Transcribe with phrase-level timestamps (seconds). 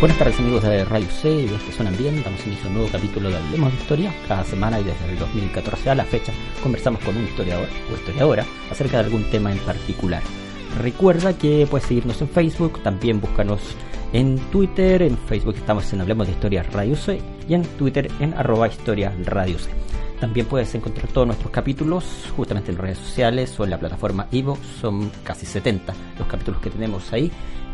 [0.00, 2.88] Buenas tardes amigos de Radio C de este Suenan Bien, damos inicio a un nuevo
[2.92, 4.14] capítulo de Hablemos de Historia.
[4.28, 8.46] Cada semana y desde el 2014 a la fecha conversamos con un historiador o historiadora
[8.70, 10.22] acerca de algún tema en particular.
[10.80, 13.60] Recuerda que puedes seguirnos en Facebook, también búscanos
[14.12, 18.34] en Twitter, en Facebook estamos en Hablemos de Historia Radio C y en Twitter en
[18.34, 19.68] arroba historia radio C.
[20.20, 22.04] También puedes encontrar todos nuestros capítulos
[22.36, 26.70] justamente en redes sociales o en la plataforma Ivo, son casi 70 los capítulos que
[26.70, 27.32] tenemos ahí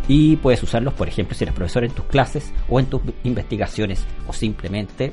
[0.09, 4.05] y puedes usarlos, por ejemplo, si eres profesor en tus clases o en tus investigaciones
[4.27, 5.13] o simplemente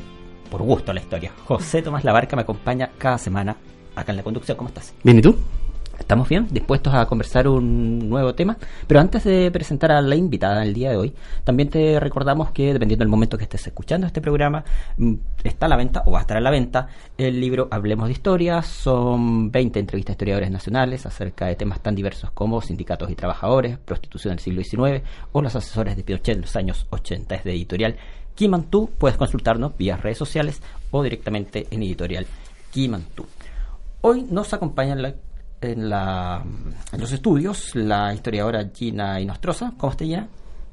[0.50, 1.32] por gusto a la historia.
[1.46, 3.58] José Tomás Labarca me acompaña cada semana
[3.96, 4.58] acá en la conducción.
[4.58, 4.94] ¿Cómo estás?
[5.04, 5.36] Bien, ¿y tú?
[6.02, 8.58] Estamos bien, dispuestos a conversar un nuevo tema,
[8.88, 11.14] pero antes de presentar a la invitada el día de hoy,
[11.44, 14.66] también te recordamos que dependiendo del momento que estés escuchando este programa,
[14.98, 15.14] mm,
[15.44, 16.88] está a la venta o va a estar a la venta
[17.20, 21.94] el libro Hablemos de Historia, son 20 entrevistas a historiadores nacionales acerca de temas tan
[21.94, 26.42] diversos como sindicatos y trabajadores, prostitución del siglo XIX o los asesores de Pinochet en
[26.42, 27.96] los años 80, es de editorial
[28.34, 32.26] Kimantú, puedes consultarnos vía redes sociales o directamente en editorial
[32.72, 33.28] Kimantú.
[34.02, 35.14] Hoy nos acompaña la
[35.62, 36.44] en, la,
[36.92, 39.74] en los estudios la historiadora Gina Inostroza.
[39.78, 40.28] ¿Cómo está Gina?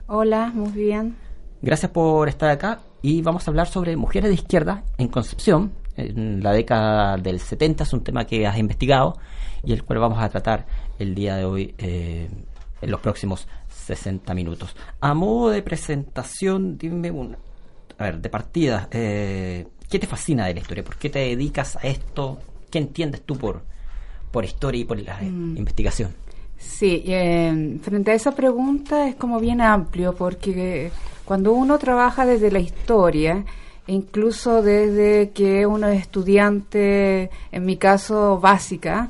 [0.06, 1.16] Hola, muy bien.
[1.60, 5.72] Gracias por estar acá y vamos a hablar sobre mujeres de izquierda en Concepción.
[5.96, 9.18] En la década del 70 es un tema que has investigado
[9.64, 10.66] y el cual vamos a tratar
[10.98, 12.28] el día de hoy eh,
[12.80, 14.76] en los próximos 60 minutos.
[15.00, 17.38] A modo de presentación, dime una,
[17.98, 20.84] a ver, de partida, eh, ¿qué te fascina de la historia?
[20.84, 22.38] ¿Por qué te dedicas a esto?
[22.70, 23.62] ¿Qué entiendes tú por,
[24.38, 25.56] por historia y por la mm.
[25.56, 26.14] investigación?
[26.56, 30.92] Sí, eh, frente a esa pregunta es como bien amplio, porque
[31.24, 33.44] cuando uno trabaja desde la historia,
[33.88, 39.08] incluso desde que uno es estudiante, en mi caso básica,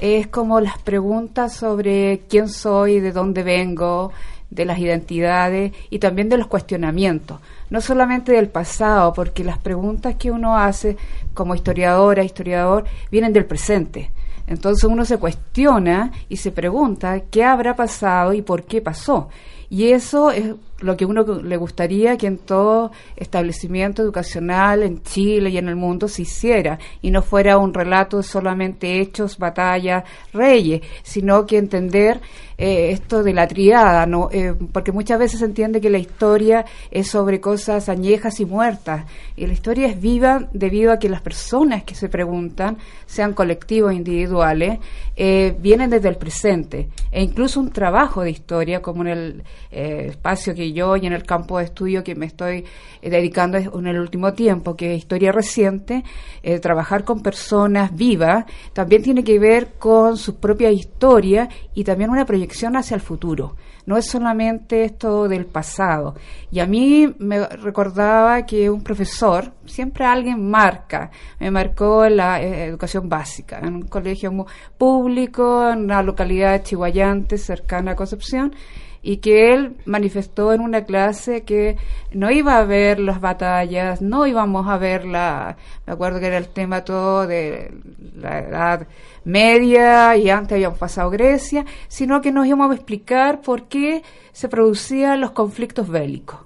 [0.00, 4.12] es como las preguntas sobre quién soy, de dónde vengo,
[4.48, 7.38] de las identidades y también de los cuestionamientos,
[7.68, 10.96] no solamente del pasado, porque las preguntas que uno hace
[11.34, 14.10] como historiadora, historiador, vienen del presente.
[14.50, 19.28] Entonces uno se cuestiona y se pregunta qué habrá pasado y por qué pasó.
[19.70, 25.50] Y eso es lo que uno le gustaría que en todo establecimiento educacional en Chile
[25.50, 30.04] y en el mundo se hiciera y no fuera un relato de solamente hechos, batallas,
[30.32, 32.20] reyes, sino que entender
[32.62, 34.28] eh, esto de la triada, ¿no?
[34.30, 39.06] Eh, porque muchas veces se entiende que la historia es sobre cosas añejas y muertas
[39.34, 42.76] y la historia es viva debido a que las personas que se preguntan,
[43.06, 44.78] sean colectivos, individuales,
[45.16, 50.54] eh, vienen desde el presente e incluso un trabajo de historia como en el espacio
[50.54, 52.64] que yo y en el campo de estudio que me estoy
[53.02, 56.04] eh, dedicando en el último tiempo, que es historia reciente,
[56.42, 62.10] eh, trabajar con personas vivas, también tiene que ver con su propia historia y también
[62.10, 63.56] una proyección hacia el futuro.
[63.86, 66.14] No es solamente esto del pasado.
[66.50, 72.66] Y a mí me recordaba que un profesor, siempre alguien marca, me marcó la eh,
[72.66, 78.54] educación básica, en un colegio público, en una localidad chihuayante cercana a Concepción,
[79.02, 81.76] y que él manifestó en una clase que
[82.12, 85.56] no iba a ver las batallas, no íbamos a ver la,
[85.86, 87.72] me acuerdo que era el tema todo de
[88.16, 88.86] la edad
[89.24, 94.02] media y antes habíamos pasado Grecia, sino que nos íbamos a explicar por qué
[94.32, 96.40] se producían los conflictos bélicos.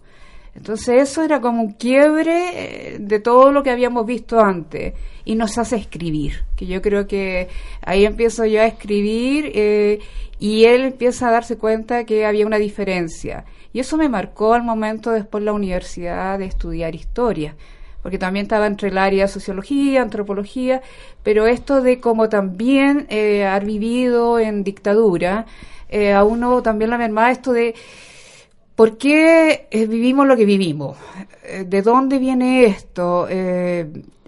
[0.54, 5.34] Entonces eso era como un quiebre eh, de todo lo que habíamos visto antes y
[5.34, 7.48] nos hace escribir, que yo creo que
[7.82, 10.00] ahí empiezo yo a escribir eh,
[10.38, 13.44] y él empieza a darse cuenta que había una diferencia.
[13.72, 17.56] Y eso me marcó al momento después la universidad de estudiar historia,
[18.02, 20.82] porque también estaba entre el área de sociología, antropología,
[21.22, 25.46] pero esto de cómo también eh, haber vivido en dictadura,
[25.88, 27.74] eh, a uno también la merma esto de
[28.74, 30.96] ¿Por qué eh, vivimos lo que vivimos?
[31.44, 33.28] Eh, ¿De dónde viene esto?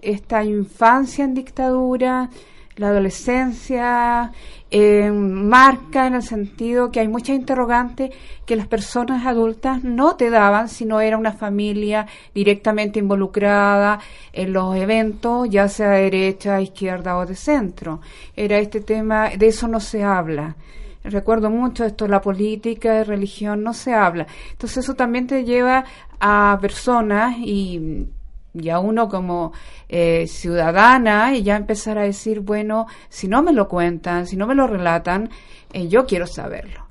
[0.01, 2.29] Esta infancia en dictadura,
[2.77, 4.31] la adolescencia
[4.69, 8.11] eh, marca en el sentido que hay muchas interrogantes
[8.45, 12.05] que las personas adultas no te daban si no era una familia
[12.35, 13.99] directamente involucrada
[14.31, 18.01] en los eventos, ya sea de derecha, izquierda o de centro.
[18.35, 20.55] Era este tema, de eso no se habla.
[21.03, 24.27] Recuerdo mucho esto, la política religión no se habla.
[24.51, 25.85] Entonces eso también te lleva
[26.19, 28.07] a personas y
[28.53, 29.53] y a uno como
[29.89, 34.47] eh, ciudadana y ya empezar a decir, bueno, si no me lo cuentan, si no
[34.47, 35.29] me lo relatan,
[35.73, 36.87] eh, yo quiero saberlo.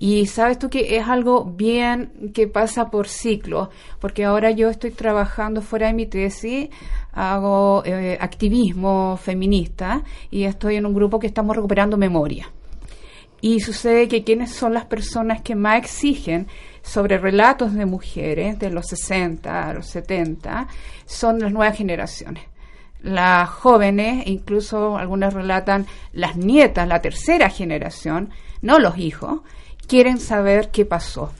[0.00, 4.92] Y sabes tú que es algo bien que pasa por ciclo, porque ahora yo estoy
[4.92, 6.68] trabajando fuera de mi tesis,
[7.12, 12.48] hago eh, activismo feminista y estoy en un grupo que estamos recuperando memoria.
[13.40, 16.48] Y sucede que quienes son las personas que más exigen
[16.82, 20.66] sobre relatos de mujeres de los 60 a los 70
[21.06, 22.44] son las nuevas generaciones.
[23.00, 28.30] Las jóvenes, incluso algunas relatan las nietas, la tercera generación,
[28.60, 29.40] no los hijos,
[29.86, 31.30] quieren saber qué pasó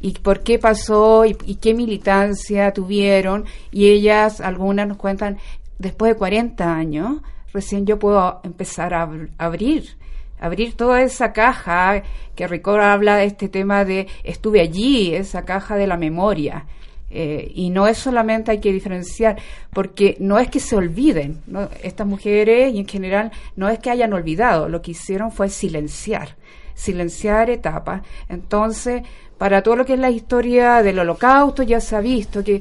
[0.00, 5.38] y por qué pasó y, qué militancia tuvieron y ellas, algunas nos cuentan,
[5.78, 7.20] después de 40 años,
[7.52, 9.08] recién yo puedo empezar a
[9.38, 9.96] abrir
[10.38, 12.02] abrir toda esa caja
[12.34, 16.66] que Ricord habla de este tema de estuve allí, esa caja de la memoria.
[17.08, 19.36] Eh, y no es solamente hay que diferenciar,
[19.72, 21.40] porque no es que se olviden,
[21.82, 26.36] estas mujeres y en general no es que hayan olvidado, lo que hicieron fue silenciar,
[26.74, 28.02] silenciar etapas.
[28.28, 29.02] Entonces,
[29.38, 32.60] para todo lo que es la historia del holocausto ya se ha visto que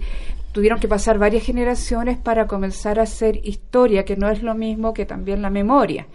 [0.51, 4.93] tuvieron que pasar varias generaciones para comenzar a hacer historia, que no es lo mismo
[4.93, 6.05] que también la memoria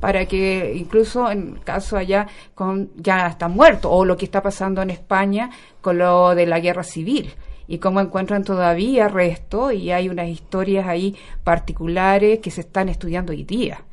[0.00, 4.82] para que incluso en caso allá con ya están muertos o lo que está pasando
[4.82, 5.50] en España
[5.80, 7.32] con lo de la guerra civil
[7.66, 13.32] y cómo encuentran todavía resto y hay unas historias ahí particulares que se están estudiando
[13.32, 13.84] hoy día.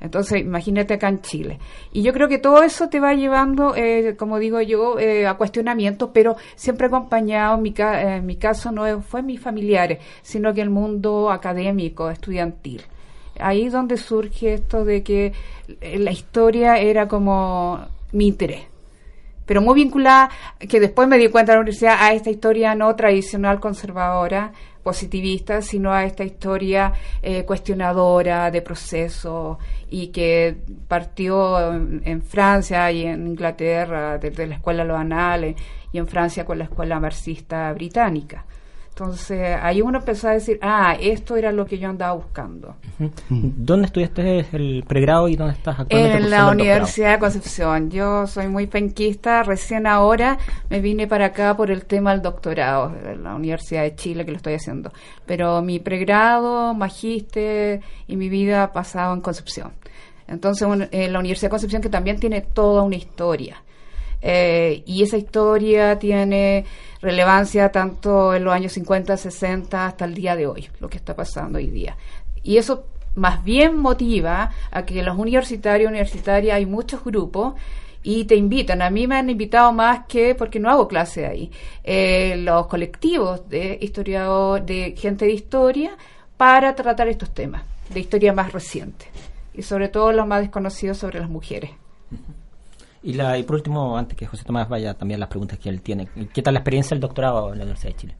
[0.00, 1.58] Entonces, imagínate acá en Chile.
[1.90, 5.34] Y yo creo que todo eso te va llevando, eh, como digo yo, eh, a
[5.34, 10.68] cuestionamientos, pero siempre acompañado, mi, en mi caso no fue mis familiares, sino que el
[10.68, 12.82] mundo académico, estudiantil
[13.38, 15.32] ahí donde surge esto de que
[15.98, 17.80] la historia era como
[18.12, 18.62] mi interés.
[19.46, 22.94] Pero muy vinculada, que después me di cuenta en la universidad, a esta historia no
[22.96, 24.52] tradicional conservadora,
[24.84, 26.92] positivista, sino a esta historia
[27.22, 29.58] eh, cuestionadora de proceso
[29.90, 30.56] y que
[30.86, 35.56] partió en, Francia y en Inglaterra desde la escuela Los Anales
[35.90, 38.44] y en Francia con la escuela marxista británica.
[38.96, 42.76] Entonces ahí uno empezó a decir, ah, esto era lo que yo andaba buscando.
[43.28, 46.18] ¿Dónde estudiaste el pregrado y dónde estás actualmente?
[46.18, 47.90] En la Universidad de Concepción.
[47.90, 50.38] Yo soy muy penquista, recién ahora
[50.70, 54.30] me vine para acá por el tema del doctorado de la Universidad de Chile que
[54.30, 54.92] lo estoy haciendo.
[55.26, 59.72] Pero mi pregrado, magíster y mi vida ha pasado en Concepción.
[60.28, 63.56] Entonces, en la Universidad de Concepción que también tiene toda una historia.
[64.26, 66.64] Eh, y esa historia tiene
[67.02, 71.14] relevancia tanto en los años 50, 60 hasta el día de hoy, lo que está
[71.14, 71.98] pasando hoy día.
[72.42, 77.52] Y eso más bien motiva a que los universitarios, universitarias, hay muchos grupos
[78.02, 78.80] y te invitan.
[78.80, 81.50] A mí me han invitado más que porque no hago clase ahí.
[81.84, 85.98] Eh, los colectivos de historiador, de gente de historia
[86.38, 89.06] para tratar estos temas de historia más reciente
[89.52, 91.70] y sobre todo los más desconocidos sobre las mujeres.
[93.04, 95.82] Y, la, y por último, antes que José Tomás vaya también las preguntas que él
[95.82, 98.14] tiene, ¿qué tal la experiencia del doctorado en la Universidad de Chile?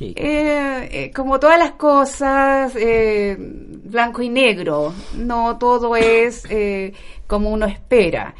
[0.00, 6.42] Eh, eh, como todas las cosas, eh, blanco y negro, no todo es
[7.28, 8.34] como uno espera.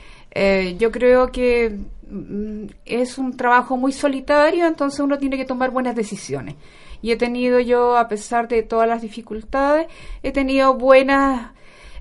[0.77, 1.79] yo creo que
[2.11, 6.57] mm, es un trabajo muy solitario, entonces uno tiene que tomar buenas decisiones.
[7.03, 9.87] Y he tenido yo, a pesar de todas las dificultades,
[10.25, 11.53] he tenido buenas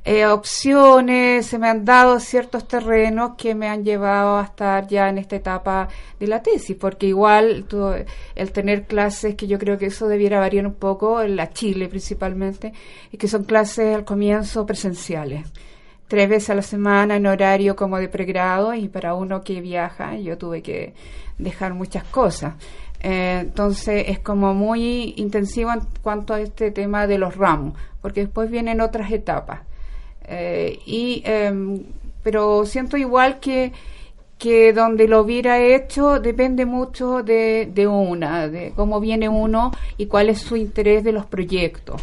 [0.05, 5.07] eh, opciones, se me han dado ciertos terrenos que me han llevado a estar ya
[5.09, 5.87] en esta etapa
[6.19, 7.65] de la tesis, porque igual
[8.35, 11.87] el tener clases, que yo creo que eso debiera variar un poco, en la Chile
[11.87, 12.73] principalmente,
[13.11, 15.47] y que son clases al comienzo presenciales
[16.07, 20.15] tres veces a la semana en horario como de pregrado y para uno que viaja
[20.17, 20.93] yo tuve que
[21.39, 22.53] dejar muchas cosas.
[22.99, 28.21] Eh, entonces es como muy intensivo en cuanto a este tema de los ramos, porque
[28.21, 29.61] después vienen otras etapas.
[30.25, 31.83] Eh, y, em,
[32.21, 33.71] pero siento igual que,
[34.37, 40.07] que donde lo hubiera hecho depende mucho de, de una, de cómo viene uno y
[40.07, 42.01] cuál es su interés de los proyectos.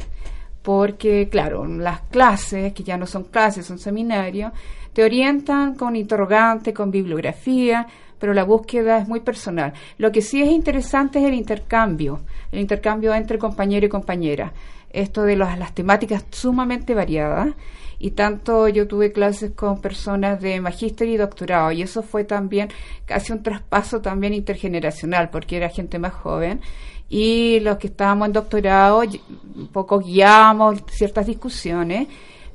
[0.62, 4.52] Porque, claro, las clases, que ya no son clases, son seminarios,
[4.92, 7.86] te orientan con interrogante, con bibliografía,
[8.18, 9.72] pero la búsqueda es muy personal.
[9.98, 12.20] Lo que sí es interesante es el intercambio,
[12.52, 14.52] el intercambio entre compañero y compañera.
[14.90, 17.54] Esto de las temáticas sumamente variadas
[18.02, 22.71] y tanto yo tuve clases con personas de magíster y doctorado y eso fue también
[23.04, 26.62] casi un traspaso también intergeneracional porque era gente más joven
[27.11, 32.09] y los que estábamos en doctorado un poco guiábamos ciertas discusiones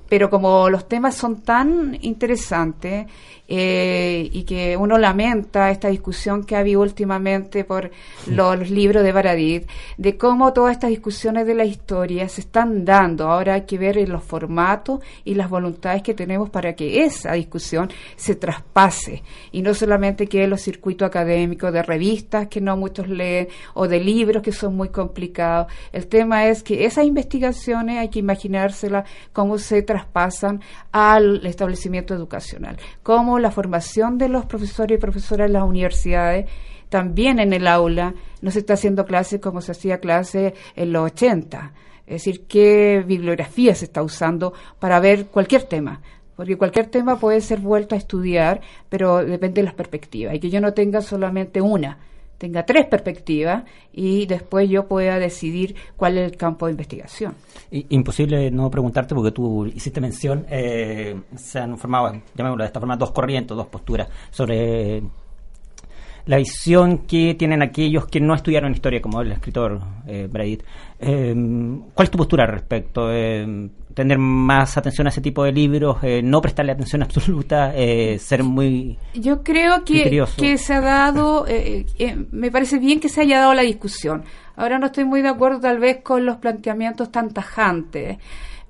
[0.09, 3.05] pero como los temas son tan interesantes
[3.47, 7.91] eh, y que uno lamenta esta discusión que ha habido últimamente por
[8.25, 13.29] los, libros de Baradit, de cómo todas estas discusiones de la historia se están dando.
[13.29, 17.89] Ahora hay que ver los formatos y las voluntades que tenemos para que esa discusión
[18.15, 23.07] se traspase y no solamente quede en los circuitos académicos de revistas que no muchos
[23.07, 25.71] leen o de libros que son muy complicados.
[25.91, 30.61] El tema es que esas investigaciones hay que imaginárselas cómo se traspasan
[30.91, 36.49] al establecimiento educacional, cómo la formación de los profesores y profesoras en las universidades,
[36.89, 41.11] también en el aula, no se está haciendo clase como se hacía clase en los
[41.11, 41.73] 80.
[42.07, 46.01] Es decir, qué bibliografía se está usando para ver cualquier tema.
[46.35, 50.35] Porque cualquier tema puede ser vuelto a estudiar, pero depende de las perspectivas.
[50.35, 51.97] Y que yo no tenga solamente una,
[52.37, 53.63] tenga tres perspectivas
[53.93, 57.33] y después yo pueda decidir cuál es el campo de investigación.
[57.71, 62.97] Imposible no preguntarte porque tú hiciste mención, eh, se han formado, llamémoslo de esta forma,
[62.97, 65.01] dos corrientes, dos posturas sobre
[66.25, 70.29] la visión que tienen aquellos que no estudiaron historia, como el escritor eh,
[70.99, 71.35] eh
[71.93, 73.11] ¿Cuál es tu postura al respecto?
[73.11, 78.19] Eh, tener más atención a ese tipo de libros, eh, no prestarle atención absoluta, eh,
[78.19, 78.99] ser muy...
[79.15, 81.85] Yo creo que, que se ha dado, eh,
[82.31, 84.25] me parece bien que se haya dado la discusión.
[84.55, 88.17] Ahora no estoy muy de acuerdo tal vez con los planteamientos tan tajantes,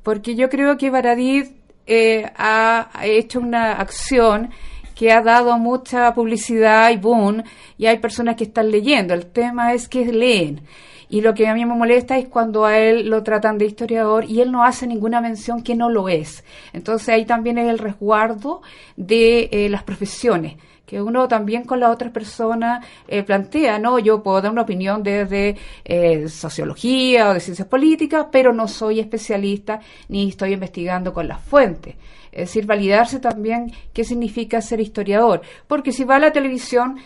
[0.03, 1.47] porque yo creo que Baradit
[1.88, 4.50] ha hecho una acción
[4.95, 7.43] que ha dado mucha publicidad y boom,
[7.77, 9.13] y hay personas que están leyendo.
[9.13, 10.61] El tema es que leen.
[11.07, 14.25] Y lo que a mí me molesta es cuando a él lo tratan de historiador
[14.25, 16.43] y él no hace ninguna mención que no lo es.
[16.73, 18.61] Entonces ahí también es el resguardo
[18.95, 23.97] de eh, las profesiones que uno también con la otra persona eh, plantea, ¿no?
[23.99, 28.99] Yo puedo dar una opinión desde eh, sociología o de ciencias políticas, pero no soy
[28.99, 31.95] especialista ni estoy investigando con las fuentes.
[32.36, 36.98] Es decir, validarse también qué significa ser historiador, porque si va a la televisión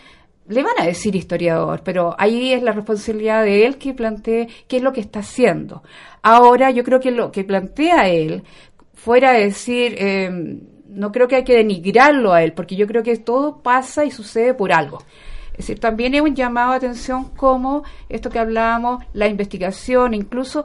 [0.48, 4.78] le van a decir historiador, pero ahí es la responsabilidad de él que plantee qué
[4.78, 5.84] es lo que está haciendo.
[6.22, 8.42] Ahora, yo creo que lo que plantea él,
[8.94, 13.16] fuera decir, em, no creo que hay que denigrarlo a él, porque yo creo que
[13.16, 14.98] todo pasa y sucede por algo.
[15.52, 20.64] Es decir, también es un llamado a atención como esto que hablábamos, la investigación, incluso,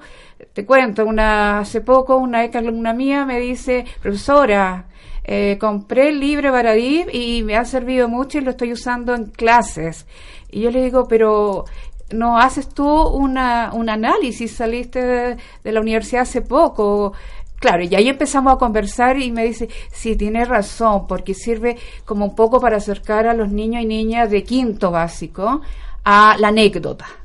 [0.56, 4.86] te cuento, una hace poco una ex alumna mía me dice, profesora,
[5.26, 9.26] eh, compré el libro Baradí y me ha servido mucho y lo estoy usando en
[9.26, 10.08] clases.
[10.50, 11.66] Y yo le digo, pero
[12.14, 17.12] no haces tú una, un análisis, saliste de, la universidad hace poco.
[17.60, 22.24] Claro, y ahí empezamos a conversar y me dice, sí, tiene razón, porque sirve como
[22.24, 25.60] un poco para acercar a los niños y niñas de quinto básico
[26.06, 27.25] a la anécdota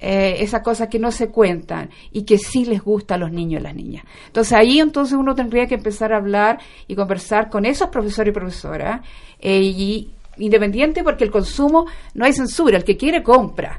[0.00, 3.60] eh, esas cosas que no se cuentan y que sí les gusta a los niños
[3.60, 4.04] y las niñas.
[4.26, 8.34] Entonces ahí entonces uno tendría que empezar a hablar y conversar con esos profesores y
[8.34, 9.00] profesoras
[9.38, 13.78] eh, y independiente porque el consumo no hay censura, el que quiere compra.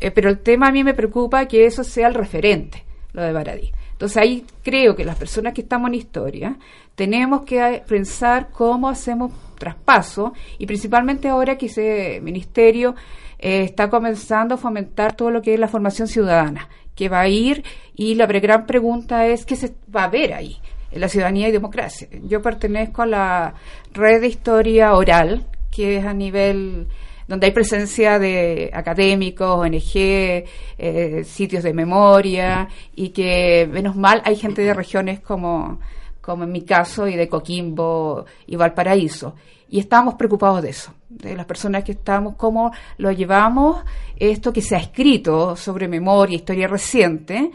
[0.00, 3.32] Eh, pero el tema a mí me preocupa que eso sea el referente, lo de
[3.32, 3.70] Baradí.
[3.92, 6.56] Entonces ahí creo que las personas que estamos en historia
[6.94, 12.94] tenemos que pensar cómo hacemos traspaso y principalmente ahora que ese ministerio
[13.40, 17.28] eh, está comenzando a fomentar todo lo que es la formación ciudadana, que va a
[17.28, 20.58] ir y la gran pregunta es qué se va a ver ahí
[20.90, 22.08] en la ciudadanía y democracia.
[22.24, 23.54] Yo pertenezco a la
[23.94, 26.88] red de historia oral, que es a nivel
[27.26, 34.36] donde hay presencia de académicos, ONG, eh, sitios de memoria y que menos mal hay
[34.36, 35.78] gente de regiones como,
[36.20, 39.36] como en mi caso y de Coquimbo y Valparaíso
[39.70, 43.82] y estamos preocupados de eso, de las personas que estamos, cómo lo llevamos,
[44.16, 47.50] esto que se ha escrito sobre memoria, historia reciente,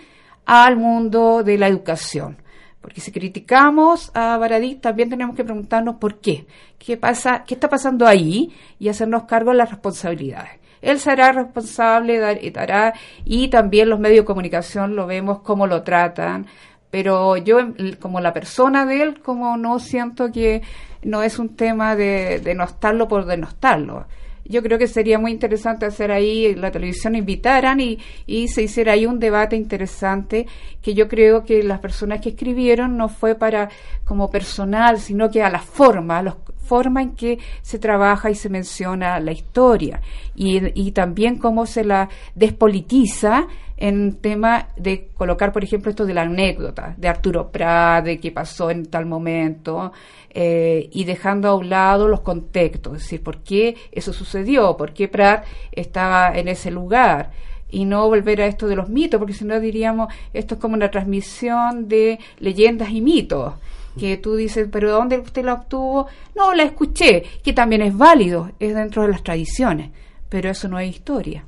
[0.46, 2.38] al mundo de la educación.
[2.82, 6.46] Porque si criticamos a Baradí, también tenemos que preguntarnos por qué.
[6.78, 7.44] ¿Qué pasa?
[7.44, 8.54] ¿Qué está pasando ahí?
[8.78, 10.60] Y hacernos cargo de las responsabilidades.
[10.82, 12.20] Él será responsable
[12.52, 12.94] dará,
[13.24, 16.46] y también los medios de comunicación lo vemos cómo lo tratan.
[16.92, 17.58] Pero yo,
[18.00, 20.62] como la persona de él, como no siento que
[21.06, 24.08] no es un tema de denostarlo por denostarlo.
[24.48, 27.98] yo creo que sería muy interesante hacer ahí, la televisión invitaran y,
[28.28, 30.46] y se hiciera ahí un debate interesante
[30.82, 33.70] que yo creo que las personas que escribieron no fue para
[34.04, 38.36] como personal, sino que a la forma, a la forma en que se trabaja y
[38.36, 40.02] se menciona la historia
[40.36, 43.48] y, y también cómo se la despolitiza
[43.78, 48.70] en tema de colocar, por ejemplo, esto de la anécdota de Arturo Prade, que pasó
[48.70, 49.92] en tal momento,
[50.30, 54.94] eh, y dejando a un lado los contextos, es decir, por qué eso sucedió, por
[54.94, 57.32] qué Prat estaba en ese lugar
[57.70, 60.76] y no volver a esto de los mitos, porque si no diríamos, esto es como
[60.76, 63.54] una transmisión de leyendas y mitos,
[63.98, 66.08] que tú dices, pero ¿dónde usted la obtuvo?
[66.36, 69.92] No, la escuché, que también es válido, es dentro de las tradiciones,
[70.30, 71.46] pero eso no es historia.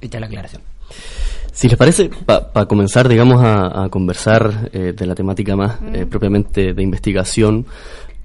[0.00, 0.62] Hecha la aclaración.
[1.54, 6.74] Si les parece, para comenzar, digamos, a, conversar eh, de la temática más eh, propiamente
[6.74, 7.64] de investigación,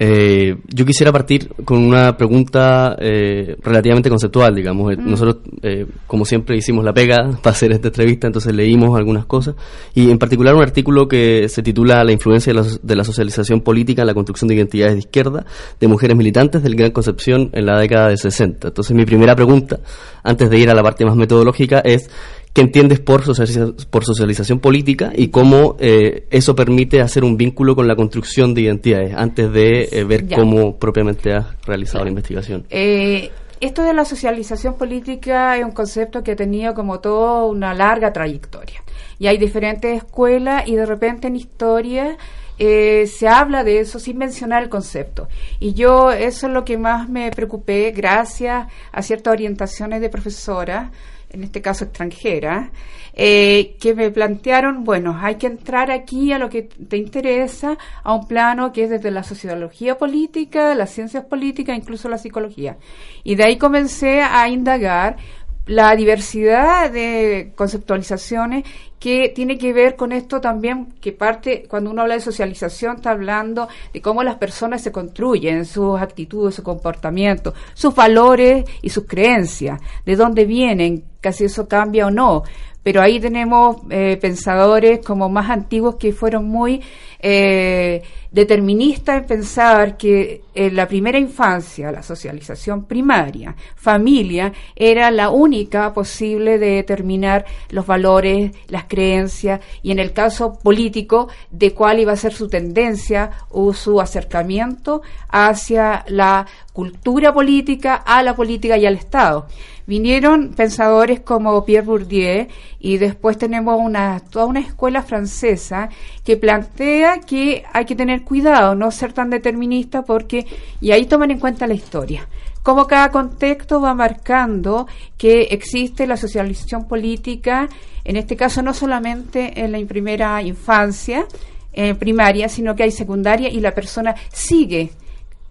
[0.01, 4.93] eh, yo quisiera partir con una pregunta eh, relativamente conceptual, digamos.
[4.93, 5.09] Eh, mm.
[5.09, 9.55] Nosotros, eh, como siempre, hicimos la pega para hacer esta entrevista, entonces leímos algunas cosas,
[9.93, 13.59] y en particular un artículo que se titula La influencia de la, de la socialización
[13.59, 15.45] política en la construcción de identidades de izquierda
[15.77, 18.69] de mujeres militantes del Gran Concepción en la década de 60.
[18.69, 19.79] Entonces, mi primera pregunta,
[20.23, 22.09] antes de ir a la parte más metodológica, es
[22.53, 27.75] qué entiendes por socialización, por socialización política y cómo eh, eso permite hacer un vínculo
[27.75, 32.65] con la construcción de identidades antes de eh, ver cómo propiamente has realizado la investigación.
[32.69, 37.73] Eh, esto de la socialización política es un concepto que ha tenido como todo una
[37.73, 38.81] larga trayectoria.
[39.19, 42.17] Y hay diferentes escuelas y de repente en historia
[42.57, 45.29] se habla de eso sin mencionar el concepto.
[45.61, 50.91] Y yo eso es lo que más me preocupé gracias a ciertas orientaciones de profesora
[51.29, 52.71] en este caso extranjera,
[53.13, 58.13] eh, que me plantearon, bueno, hay que entrar aquí a lo que te interesa, a
[58.13, 62.77] un plano que es desde la sociología política, las ciencias políticas, incluso la psicología.
[63.23, 65.17] Y de ahí comencé a indagar
[65.65, 68.63] la diversidad de conceptualizaciones
[68.99, 73.11] que tiene que ver con esto también, que parte, cuando uno habla de socialización, está
[73.11, 79.05] hablando de cómo las personas se construyen, sus actitudes, su comportamiento, sus valores y sus
[79.05, 82.43] creencias, de dónde vienen, casi eso cambia o no.
[82.83, 86.81] Pero ahí tenemos eh, pensadores como más antiguos que fueron muy
[87.19, 95.29] eh, determinista en pensar que en la primera infancia, la socialización primaria, familia, era la
[95.29, 101.99] única posible de determinar los valores, las creencias y en el caso político de cuál
[101.99, 108.77] iba a ser su tendencia o su acercamiento hacia la cultura política, a la política
[108.77, 109.47] y al Estado.
[109.89, 112.45] Vinieron pensadores como Pierre Bourdieu
[112.79, 115.89] y después tenemos una, toda una escuela francesa
[116.23, 120.45] que plantea que hay que tener cuidado, no ser tan determinista porque,
[120.79, 122.27] y ahí toman en cuenta la historia
[122.61, 124.85] cómo cada contexto va marcando
[125.17, 127.67] que existe la socialización política,
[128.03, 131.25] en este caso no solamente en la primera infancia,
[131.73, 134.91] en primaria, sino que hay secundaria y la persona sigue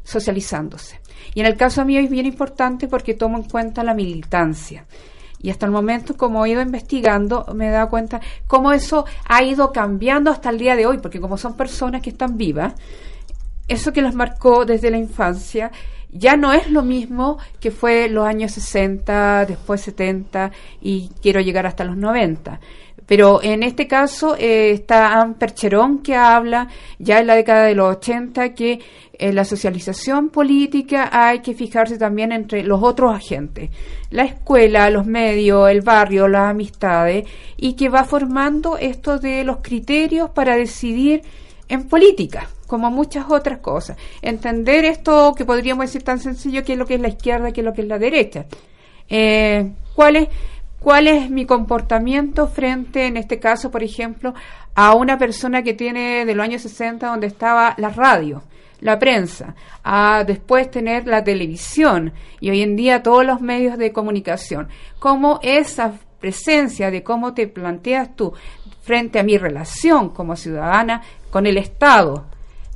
[0.04, 1.00] socializándose.
[1.34, 4.84] Y en el caso mío es bien importante porque tomo en cuenta la militancia.
[5.40, 9.42] Y hasta el momento, como he ido investigando, me he dado cuenta cómo eso ha
[9.42, 12.74] ido cambiando hasta el día de hoy, porque como son personas que están vivas,
[13.68, 15.70] eso que las marcó desde la infancia
[16.10, 21.66] ya no es lo mismo que fue los años 60, después 70 y quiero llegar
[21.66, 22.60] hasta los 90.
[23.08, 26.68] Pero en este caso eh, está Anne Percherón que habla
[26.98, 28.80] ya en la década de los 80 que
[29.14, 33.70] en la socialización política hay que fijarse también entre los otros agentes,
[34.10, 39.56] la escuela, los medios, el barrio, las amistades, y que va formando esto de los
[39.62, 41.22] criterios para decidir
[41.66, 43.96] en política, como muchas otras cosas.
[44.20, 47.62] Entender esto que podríamos decir tan sencillo que es lo que es la izquierda, que
[47.62, 48.44] es lo que es la derecha.
[49.08, 50.28] Eh, ¿Cuál es
[50.80, 54.34] cuál es mi comportamiento frente, en este caso, por ejemplo,
[54.74, 58.42] a una persona que tiene de los años 60 donde estaba la radio,
[58.80, 63.92] la prensa, a después tener la televisión y hoy en día todos los medios de
[63.92, 64.68] comunicación.
[64.98, 68.32] Cómo esa presencia de cómo te planteas tú
[68.82, 72.26] frente a mi relación como ciudadana con el Estado,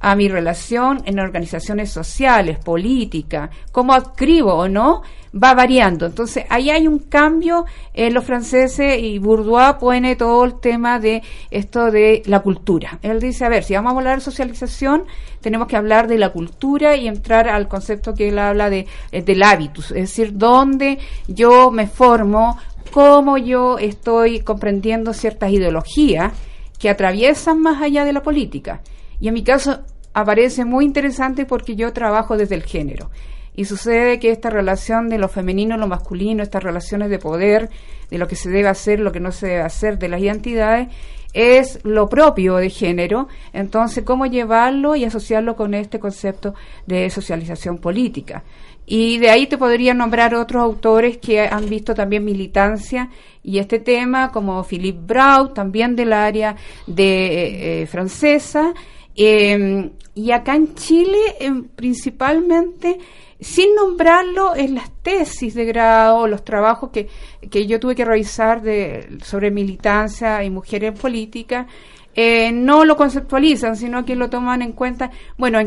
[0.03, 6.07] a mi relación en organizaciones sociales, políticas, cómo adscribo o no, va variando.
[6.07, 11.23] Entonces, ahí hay un cambio en los franceses y Bourdieu pone todo el tema de
[11.53, 12.99] esto de la cultura.
[13.01, 15.05] Él dice, a ver, si vamos a hablar de socialización,
[15.41, 19.23] tenemos que hablar de la cultura y entrar al concepto que él habla de, eh,
[19.23, 22.59] del hábitus, es decir, dónde yo me formo,
[22.91, 26.33] cómo yo estoy comprendiendo ciertas ideologías
[26.81, 28.81] que atraviesan más allá de la política.
[29.21, 29.85] Y en mi caso
[30.15, 33.11] aparece muy interesante porque yo trabajo desde el género
[33.55, 37.71] Y sucede que esta relación de lo femenino lo masculino, estas relaciones de poder,
[38.11, 40.89] de lo que se debe hacer, lo que no se debe hacer, de las identidades,
[41.33, 43.29] es lo propio de género.
[43.53, 46.55] Entonces, ¿cómo llevarlo y asociarlo con este concepto
[46.87, 48.45] de socialización política?
[48.85, 53.11] Y de ahí te podría nombrar otros autores que han visto también militancia
[53.43, 58.75] y este tema, como Philippe Brault, también del área de eh, francesa.
[59.15, 62.99] Em, y acá en Chile, em, principalmente,
[63.41, 67.09] sin nombrarlo en las tesis de grado, los trabajos que,
[67.51, 71.67] que yo tuve que revisar de, sobre militancia y mujeres en política,
[72.15, 75.11] eh, no lo conceptualizan, sino que lo toman en cuenta.
[75.39, 75.59] Bueno,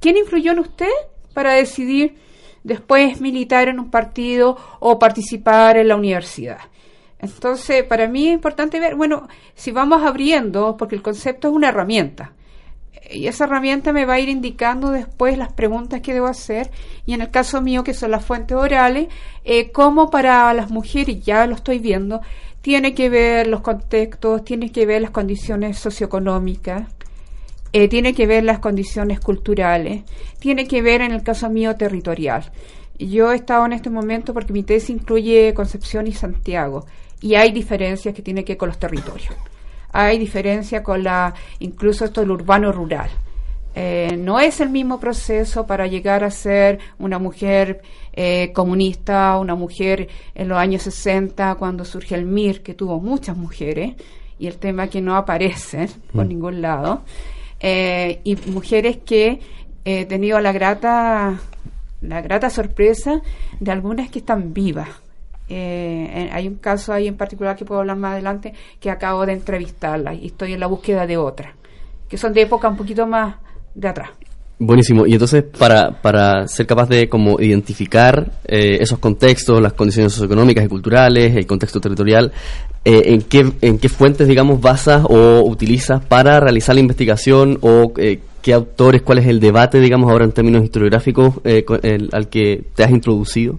[0.00, 0.90] ¿quién influyó en usted
[1.32, 2.16] para decidir
[2.64, 6.58] después militar en un partido o participar en la universidad.
[7.20, 11.68] Entonces, para mí es importante ver, bueno, si vamos abriendo, porque el concepto es una
[11.68, 12.32] herramienta,
[13.10, 16.70] y esa herramienta me va a ir indicando después las preguntas que debo hacer,
[17.06, 19.08] y en el caso mío, que son las fuentes orales,
[19.44, 22.20] eh, como para las mujeres, ya lo estoy viendo,
[22.62, 26.88] tiene que ver los contextos, tiene que ver las condiciones socioeconómicas,
[27.72, 30.04] eh, tiene que ver las condiciones culturales,
[30.38, 32.52] tiene que ver en el caso mío territorial.
[32.98, 36.86] Yo he estado en este momento porque mi tesis incluye Concepción y Santiago
[37.20, 39.34] y hay diferencias que tienen que ver con los territorios.
[39.96, 43.08] Hay diferencias con la, incluso esto del urbano rural.
[43.76, 47.80] Eh, no es el mismo proceso para llegar a ser una mujer
[48.12, 53.36] eh, comunista, una mujer en los años 60, cuando surge el MIR, que tuvo muchas
[53.36, 53.94] mujeres,
[54.36, 56.28] y el tema que no aparece por mm.
[56.28, 57.02] ningún lado.
[57.60, 59.38] Eh, y mujeres que
[59.84, 61.38] he tenido la grata,
[62.00, 63.22] la grata sorpresa
[63.60, 64.88] de algunas que están vivas.
[65.48, 69.34] Eh, hay un caso ahí en particular que puedo hablar más adelante que acabo de
[69.34, 71.54] entrevistarla y estoy en la búsqueda de otra,
[72.08, 73.36] que son de época un poquito más
[73.74, 74.10] de atrás.
[74.58, 75.04] Buenísimo.
[75.04, 80.64] Y entonces, para, para ser capaz de como identificar eh, esos contextos, las condiciones socioeconómicas
[80.64, 82.30] y culturales, el contexto territorial,
[82.84, 87.92] eh, ¿en, qué, ¿en qué fuentes, digamos, basas o utilizas para realizar la investigación o
[87.96, 91.34] eh, qué autores, cuál es el debate, digamos, ahora en términos historiográficos
[92.12, 93.58] al que te has introducido?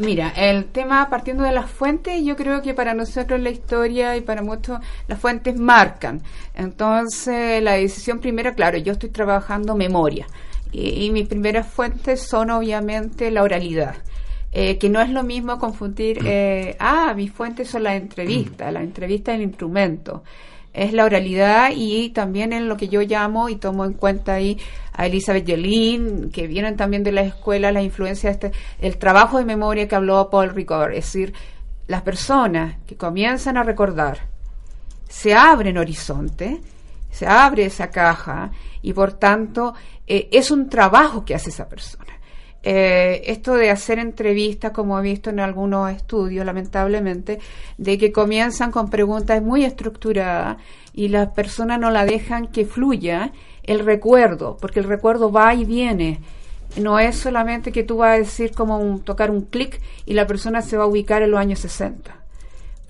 [0.00, 4.22] Mira, el tema partiendo de las fuentes, yo creo que para nosotros la historia y
[4.22, 6.22] para muchos las fuentes marcan.
[6.54, 10.26] Entonces, la decisión primera, claro, yo estoy trabajando memoria
[10.72, 13.96] y, mis primeras fuentes son obviamente la oralidad.
[14.52, 18.82] Eh, que no es lo mismo confundir, eh, ah, mis fuentes son las entrevistas, la
[18.82, 20.24] entrevista es el instrumento
[20.72, 24.58] es la oralidad y también en lo que yo llamo y tomo en cuenta ahí
[25.00, 29.46] a Elizabeth Yelin, que vienen también de la escuela, la influencia, este, el trabajo de
[29.46, 31.32] memoria que habló Paul Ricord, es decir,
[31.86, 34.18] las personas que comienzan a recordar,
[35.08, 36.60] se abren horizonte,
[37.10, 38.50] se abre esa caja
[38.82, 39.72] y por tanto
[40.06, 42.12] eh, es un trabajo que hace esa persona.
[42.62, 47.38] Eh, esto de hacer entrevistas, como he visto en algunos estudios, lamentablemente,
[47.78, 50.58] de que comienzan con preguntas muy estructuradas
[50.92, 53.32] y las personas no la dejan que fluya
[53.64, 56.20] el recuerdo, porque el recuerdo va y viene.
[56.76, 60.26] No es solamente que tú vas a decir como un, tocar un clic y la
[60.26, 62.20] persona se va a ubicar en los años 60.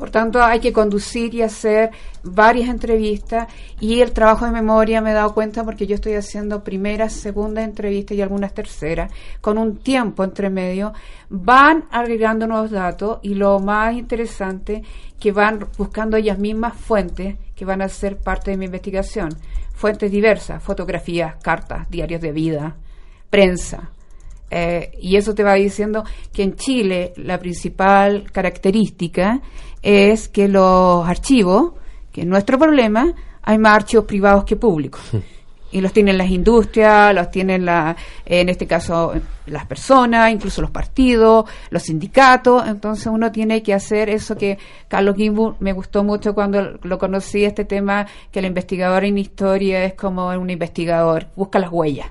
[0.00, 1.90] Por tanto, hay que conducir y hacer
[2.22, 3.48] varias entrevistas
[3.80, 7.64] y el trabajo de memoria me he dado cuenta porque yo estoy haciendo primeras, segundas
[7.64, 10.94] entrevistas y algunas terceras con un tiempo entre medio.
[11.28, 14.83] Van agregando nuevos datos y lo más interesante
[15.18, 19.37] que van buscando ellas mismas fuentes que van a ser parte de mi investigación.
[19.81, 22.77] Fuentes diversas, fotografías, cartas, diarios de vida,
[23.31, 23.90] prensa,
[24.51, 29.40] eh, y eso te va diciendo que en Chile la principal característica
[29.81, 31.73] es que los archivos,
[32.12, 35.01] que es nuestro problema, hay más archivos privados que públicos.
[35.72, 39.12] Y los tienen las industrias, los tienen, la, en este caso,
[39.46, 42.66] las personas, incluso los partidos, los sindicatos.
[42.66, 47.44] Entonces uno tiene que hacer eso que Carlos Gimbur me gustó mucho cuando lo conocí,
[47.44, 52.09] este tema que el investigador en historia es como un investigador, busca las huellas.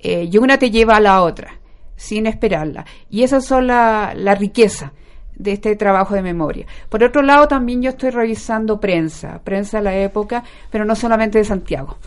[0.00, 1.58] Eh, y una te lleva a la otra,
[1.94, 2.84] sin esperarla.
[3.08, 4.92] Y esas son la, la riqueza
[5.36, 6.66] de este trabajo de memoria.
[6.88, 11.38] Por otro lado, también yo estoy revisando prensa, prensa de la época, pero no solamente
[11.38, 11.98] de Santiago.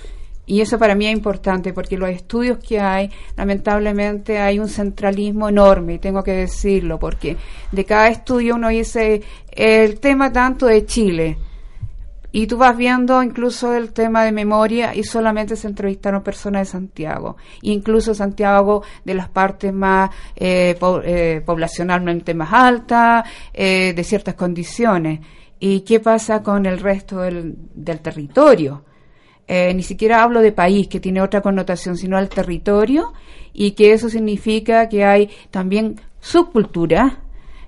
[0.45, 5.49] Y eso para mí es importante porque los estudios que hay, lamentablemente hay un centralismo
[5.49, 7.37] enorme, y tengo que decirlo, porque
[7.71, 11.37] de cada estudio uno dice el tema tanto de Chile,
[12.35, 16.71] y tú vas viendo incluso el tema de memoria y solamente se entrevistaron personas de
[16.73, 17.37] Santiago.
[17.61, 25.21] Incluso Santiago de las partes más eh, eh, poblacionalmente más altas, eh, de ciertas condiciones.
[25.61, 27.55] ¿Y qué pasa con el resto del
[28.01, 28.83] territorio?
[29.47, 33.13] Eh, ni siquiera hablo de país, que tiene otra connotación, sino al territorio,
[33.53, 37.19] y que eso significa que hay también subcultura,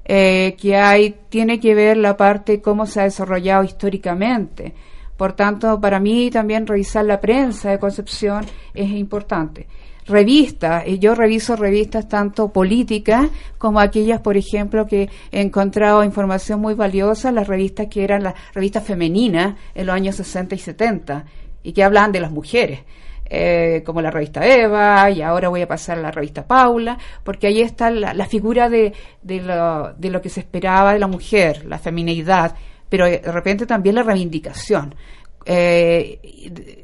[0.06, 4.74] eh, que hay, tiene que ver la parte cómo se ha desarrollado históricamente.
[5.16, 9.68] Por tanto, para mí también revisar la prensa de Concepción es importante.
[10.06, 16.62] Revistas, y yo reviso revistas tanto políticas como aquellas, por ejemplo, que he encontrado información
[16.62, 21.26] muy valiosa, las revistas que eran las revistas femeninas en los años 60 y 70
[21.68, 22.80] y que hablan de las mujeres.
[23.30, 27.48] Eh, como la revista Eva, y ahora voy a pasar a la revista Paula, porque
[27.48, 31.66] ahí está la, figura de, de, lo, de lo que se esperaba de la mujer,
[31.66, 32.56] la feminidad,
[32.88, 34.96] pero de repente también la reivindicación.
[35.46, 36.20] Eh,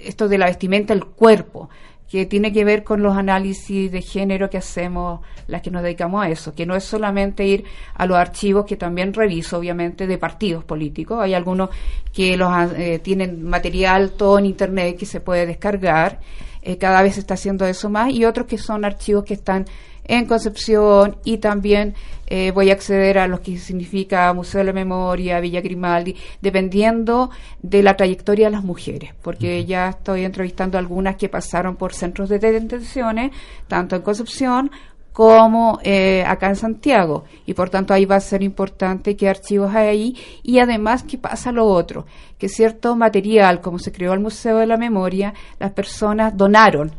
[0.02, 1.69] esto de la vestimenta, el cuerpo
[2.13, 6.23] que tiene que ver con los análisis de género que hacemos las que nos dedicamos
[6.23, 7.63] a eso, que no es solamente ir
[7.95, 11.17] a los archivos que también reviso, obviamente, de partidos políticos.
[11.19, 11.71] Hay algunos
[12.13, 16.19] que los eh, tienen material todo en internet que se puede descargar.
[16.62, 19.65] Eh, cada vez se está haciendo eso más y otros que son archivos que están
[20.06, 21.96] en Concepción y también
[22.28, 27.30] eh, voy a acceder a lo que significa Museo de la Memoria, Villa Grimaldi, dependiendo
[27.62, 32.30] de la trayectoria de las mujeres, porque ya estoy entrevistando algunas que pasaron por centros
[32.30, 33.32] de detenciones,
[33.68, 34.72] tanto en Concepción
[35.12, 37.26] como eh, acá en Santiago.
[37.46, 40.18] Y por tanto ahí va a ser importante qué archivos hay ahí.
[40.42, 42.08] Y además que pasa lo otro,
[42.39, 46.92] que cierto material, como se creó el Museo de la Memoria, las personas donaron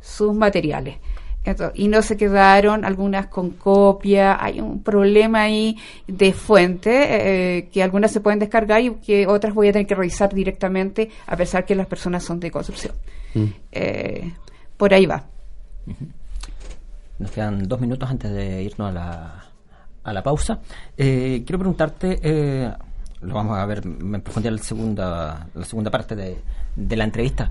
[0.00, 0.98] sus materiales
[1.74, 4.42] y no se quedaron algunas con copia.
[4.42, 5.76] Hay un problema ahí
[6.06, 9.94] de fuente eh, que algunas se pueden descargar y que otras voy a tener que
[9.94, 12.94] revisar directamente a pesar que las personas son de Concepción.
[13.34, 13.44] Mm.
[13.72, 14.32] Eh,
[14.76, 15.24] por ahí va.
[17.18, 19.44] Nos quedan dos minutos antes de irnos a la,
[20.04, 20.60] a la pausa.
[20.96, 22.74] Eh, quiero preguntarte,
[23.22, 26.38] lo vamos a ver en profundidad la segunda, la segunda parte de,
[26.76, 27.50] de la entrevista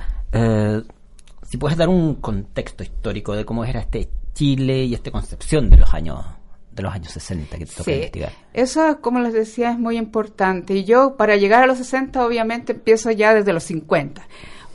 [1.43, 5.77] si puedes dar un contexto histórico de cómo era este Chile y esta concepción de
[5.77, 6.23] los años
[6.71, 8.31] de los años 60 que te toca investigar.
[8.53, 10.75] Eso, como les decía, es muy importante.
[10.75, 14.25] Y yo, para llegar a los 60, obviamente empiezo ya desde los 50.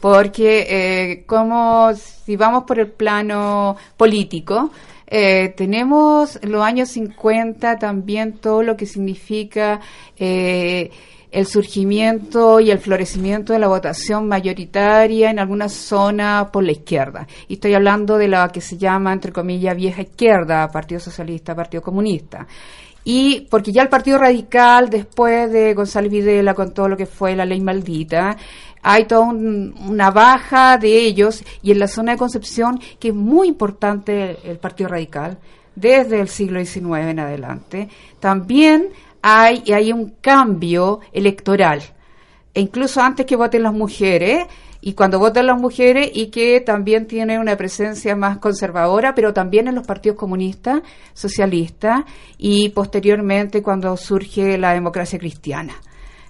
[0.01, 4.71] Porque, eh, como si vamos por el plano político,
[5.07, 9.81] eh, tenemos los años 50 también todo lo que significa
[10.19, 10.91] eh,
[11.35, 17.27] el surgimiento y el florecimiento de la votación mayoritaria en algunas zonas por la izquierda.
[17.49, 21.83] Y estoy hablando de la que se llama, entre comillas, vieja izquierda, Partido Socialista, Partido
[21.83, 22.47] Comunista.
[23.03, 27.35] Y porque ya el Partido Radical, después de González Videla con todo lo que fue
[27.35, 28.37] la ley maldita,
[28.81, 33.49] hay toda una baja de ellos y en la zona de Concepción, que es muy
[33.49, 35.39] importante el Partido Radical,
[35.75, 37.89] desde el siglo XIX en adelante,
[38.21, 38.91] también
[39.27, 41.81] hay, hay un cambio electoral.
[42.53, 44.47] E incluso antes que voten las mujeres,
[44.83, 49.67] y cuando votan las mujeres, y que también tiene una presencia más conservadora, pero también
[49.67, 50.83] en los partidos comunistas,
[51.15, 52.05] socialistas,
[52.37, 55.73] y posteriormente cuando surge la democracia cristiana.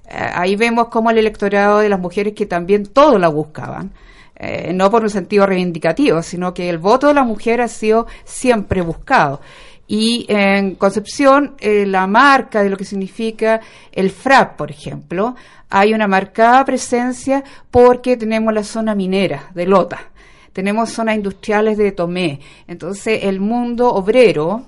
[0.09, 3.90] Eh, ahí vemos cómo el electorado de las mujeres que también todo la buscaban.
[4.37, 8.07] Eh, no por un sentido reivindicativo, sino que el voto de la mujer ha sido
[8.24, 9.40] siempre buscado.
[9.87, 13.61] Y en Concepción, eh, la marca de lo que significa
[13.92, 15.35] el FRAP, por ejemplo,
[15.68, 20.11] hay una marcada presencia porque tenemos la zona minera de Lota,
[20.53, 22.40] tenemos zonas industriales de Tomé.
[22.66, 24.66] Entonces, el mundo obrero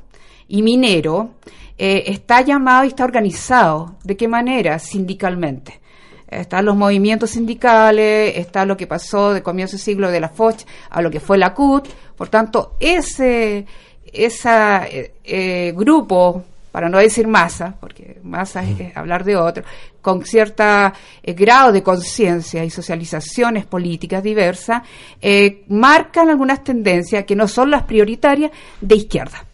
[0.48, 1.30] y minero
[1.78, 3.96] eh, está llamado y está organizado.
[4.02, 4.78] ¿De qué manera?
[4.78, 5.80] Sindicalmente
[6.28, 10.64] están los movimientos sindicales, está lo que pasó de comienzo de siglo de la FOCH
[10.90, 11.88] a lo que fue la CUT.
[12.16, 13.66] Por tanto, ese,
[14.12, 19.64] ese eh, grupo, para no decir masa, porque masa es, hablar de otro,
[20.02, 20.64] con cierto
[21.22, 24.82] eh, grado de conciencia y socializaciones políticas diversas,
[25.20, 29.44] eh, marcan algunas tendencias que no son las prioritarias de izquierda.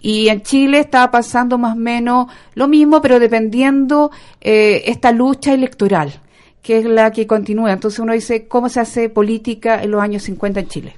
[0.00, 6.20] Y en Chile está pasando más o menos lo mismo, pero dependiendo esta lucha electoral,
[6.66, 7.72] que es la que continúa.
[7.72, 10.96] Entonces uno dice, ¿cómo se hace política en los años 50 en Chile?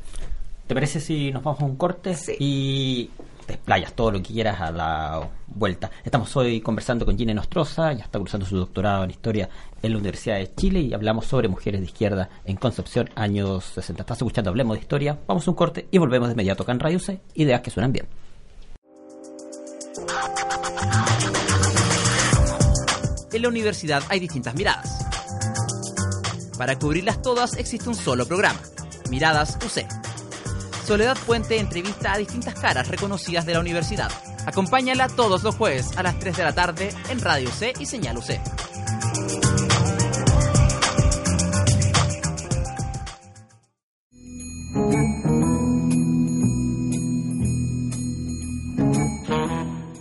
[0.69, 3.09] ¿Te parece si nos vamos a un corte y
[3.47, 5.91] desplayas todo lo que quieras a la vuelta?
[6.05, 9.49] Estamos hoy conversando con Gina Nostroza, ya está cursando su doctorado en Historia
[9.83, 14.03] en la Universidad de Chile y hablamos sobre mujeres de izquierda en Concepción, años 60.
[14.03, 16.81] Estás escuchando Hablemos de Historia, vamos a un corte y volvemos de inmediato acá en
[16.81, 18.07] Radio C, ideas que suenan bien.
[23.33, 25.03] En la universidad hay distintas miradas.
[26.59, 28.61] Para cubrirlas todas existe un solo programa,
[29.09, 30.08] Miradas UC
[30.89, 34.11] Soledad Puente entrevista a distintas caras reconocidas de la universidad.
[34.47, 38.17] Acompáñala todos los jueves a las 3 de la tarde en Radio C y Señal
[38.17, 38.41] UC.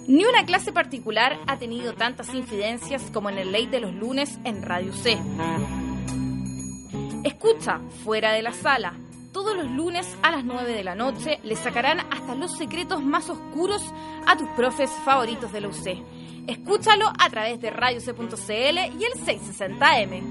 [0.08, 4.40] Ni una clase particular ha tenido tantas incidencias como en el ley de los lunes
[4.46, 5.18] en Radio C.
[7.26, 8.94] Escucha, fuera de la sala,
[9.38, 13.30] todos los lunes a las 9 de la noche le sacarán hasta los secretos más
[13.30, 13.84] oscuros
[14.26, 16.04] a tus profes favoritos de la UC.
[16.48, 20.24] Escúchalo a través de radioc.cl y el 660M.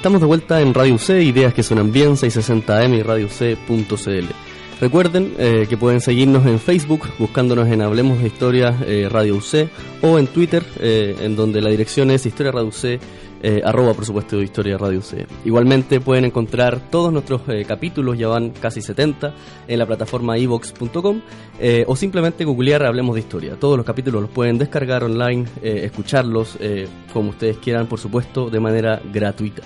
[0.00, 4.34] Estamos de vuelta en Radio C, ideas que suenan bien, 660M y radioc.cl.
[4.80, 9.68] Recuerden eh, que pueden seguirnos en Facebook buscándonos en Hablemos de Historia eh, Radio UC
[10.00, 12.98] o en Twitter eh, en donde la dirección es Historia Radio UC
[13.62, 15.26] arroba por supuesto Historia Radio C.
[15.44, 19.34] Igualmente pueden encontrar todos nuestros capítulos, ya van casi 70,
[19.68, 21.20] en la plataforma evox.com
[21.86, 23.56] o simplemente googlear Hablemos de Historia.
[23.58, 26.58] Todos los capítulos los pueden descargar online, escucharlos
[27.14, 29.62] como ustedes quieran, por supuesto, de manera gratuita.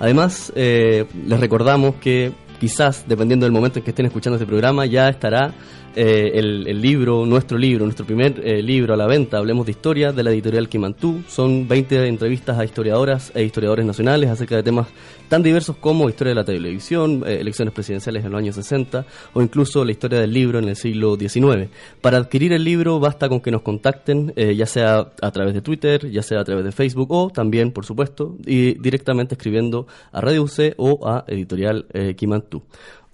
[0.00, 5.08] Además, les recordamos que quizás, dependiendo del momento en que estén escuchando este programa, ya
[5.08, 5.52] estará
[5.98, 10.12] eh, el, libro, nuestro libro, nuestro primer eh, libro a la venta, Hablemos de Historia,
[10.12, 11.22] de la editorial Kimantú.
[11.26, 14.88] Son 20 entrevistas a historiadoras e historiadores nacionales acerca de temas
[15.30, 19.40] tan diversos como historia de la televisión, eh, elecciones presidenciales en los años 60 o
[19.40, 21.70] incluso la historia del libro en el siglo XIX.
[22.02, 26.10] Para adquirir el libro basta con que nos contacten, ya sea a través de Twitter,
[26.10, 30.42] ya sea a través de Facebook o también, por supuesto, y directamente escribiendo a Radio
[30.42, 32.62] UC o a Editorial Kimantú.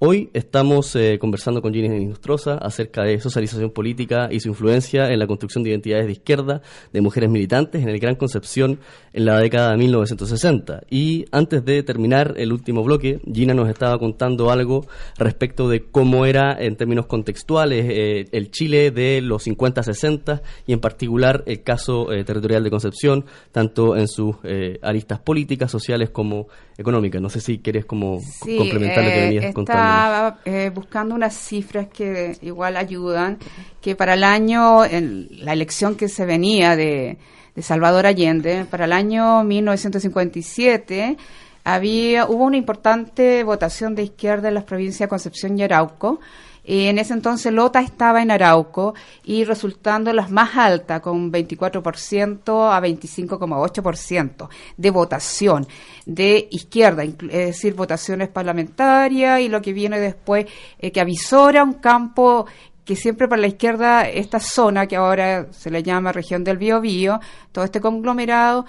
[0.04, 5.20] Hoy estamos eh, conversando con Ginny Inostroza acerca de socialización política y su influencia en
[5.20, 6.60] la construcción de identidades de izquierda
[6.92, 8.80] de mujeres militantes en el Gran Concepción
[9.12, 10.82] en la década de 1960.
[10.90, 14.88] Y antes de terminar el último bloque, Gina nos estaba contando algo
[15.18, 20.80] respecto de cómo era en términos contextuales eh, el Chile de los 50-60 y en
[20.80, 24.34] particular el caso eh, territorial de Concepción, tanto en sus
[24.82, 27.20] aristas políticas, sociales como económicas.
[27.20, 31.88] No sé si quieres como complementar lo que venías contando estaba eh, buscando unas cifras
[31.88, 33.38] que igual ayudan,
[33.80, 37.18] que para el año, en la elección que se venía de,
[37.54, 41.16] de Salvador Allende, para el año 1957,
[41.64, 46.20] había, hubo una importante votación de izquierda en las provincias de Concepción y Arauco,
[46.64, 48.94] en ese entonces Lota estaba en Arauco
[49.25, 55.66] y resultando las más altas, con 24% a 25,8% de votación
[56.07, 60.46] de izquierda, es decir, votaciones parlamentarias y lo que viene después,
[60.79, 62.46] eh, que avisora un campo
[62.85, 67.20] que siempre para la izquierda, esta zona que ahora se le llama región del Biobío,
[67.53, 68.66] todo este conglomerado,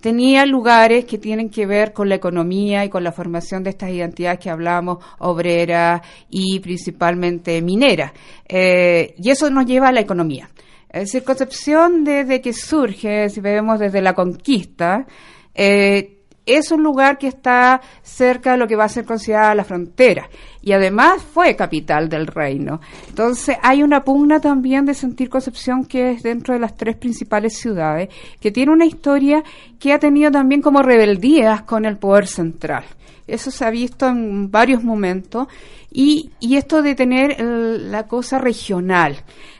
[0.00, 3.90] tenía lugares que tienen que ver con la economía y con la formación de estas
[3.90, 8.12] identidades que hablamos, obreras y principalmente mineras.
[8.48, 10.48] Eh, y eso nos lleva a la economía.
[10.88, 15.06] Es decir, Concepción desde que surge, si vemos desde la conquista,
[15.54, 16.15] eh,
[16.46, 20.30] es un lugar que está cerca de lo que va a ser considerada la frontera
[20.62, 22.80] y además fue capital del reino.
[23.08, 27.58] Entonces hay una pugna también de sentir Concepción que es dentro de las tres principales
[27.58, 28.08] ciudades,
[28.40, 29.42] que tiene una historia
[29.78, 32.84] que ha tenido también como rebeldías con el poder central.
[33.26, 35.48] Eso se ha visto en varios momentos
[35.90, 39.16] y, y esto de tener la cosa regional,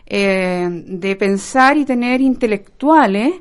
[0.06, 3.34] eh, de pensar y tener intelectuales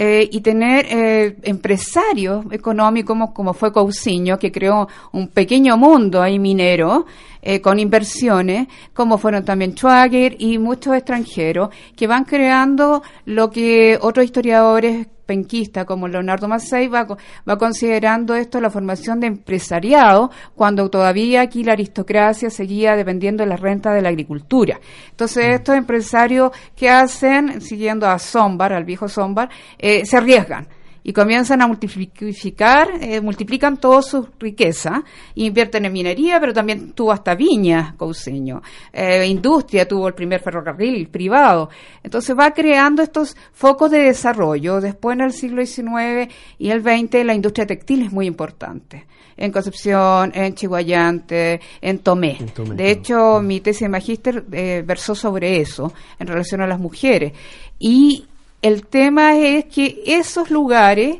[0.00, 6.38] eh, y tener eh, empresarios económicos como, fue Cousiño, que creó un pequeño mundo ahí
[6.38, 7.04] minero
[7.42, 13.98] eh, con inversiones, como fueron también Schwager y muchos extranjeros, que van creando lo que
[14.00, 17.06] otros historiadores penquista como Leonardo Massey va,
[17.46, 23.50] va considerando esto la formación de empresariado cuando todavía aquí la aristocracia seguía dependiendo de
[23.50, 24.80] la renta de la agricultura.
[25.10, 25.52] Entonces mm.
[25.52, 30.66] estos empresarios que hacen, siguiendo a Zombar, al viejo Zombar, eh, se arriesgan
[31.08, 35.02] y comienzan a multiplicar, eh, multiplican toda su riqueza,
[35.36, 38.60] invierten en minería, pero también tuvo hasta viñas, Couseño,
[38.92, 41.70] eh, industria, tuvo el primer ferrocarril privado.
[42.02, 44.82] Entonces va creando estos focos de desarrollo.
[44.82, 49.50] Después en el siglo XIX y el XX la industria textil es muy importante en
[49.50, 52.36] Concepción, en Chihuayante, en Tomé.
[52.74, 57.32] de hecho, mi tesis de magíster eh, versó sobre eso, en relación a las mujeres.
[57.78, 58.26] Y
[58.62, 61.18] el tema es que esos lugares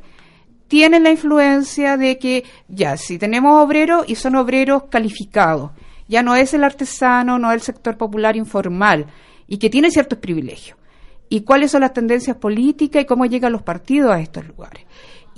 [0.66, 5.70] tienen la influencia de que ya, si tenemos obreros y son obreros calificados,
[6.08, 9.06] ya no es el artesano, no es el sector popular informal
[9.46, 10.78] y que tiene ciertos privilegios.
[11.30, 14.84] ¿Y cuáles son las tendencias políticas y cómo llegan los partidos a estos lugares?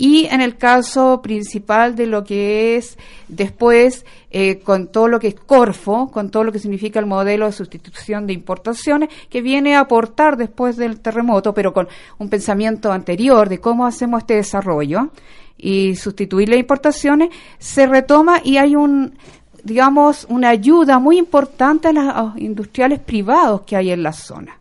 [0.00, 2.96] Y en el caso principal de lo que es
[3.28, 7.44] después eh, con todo lo que es Corfo, con todo lo que significa el modelo
[7.44, 11.86] de sustitución de importaciones, que viene a aportar después del terremoto, pero con
[12.16, 15.10] un pensamiento anterior de cómo hacemos este desarrollo
[15.58, 17.28] y sustituir las importaciones,
[17.58, 19.18] se retoma y hay un
[19.62, 24.59] digamos, una ayuda muy importante a los industriales privados que hay en la zona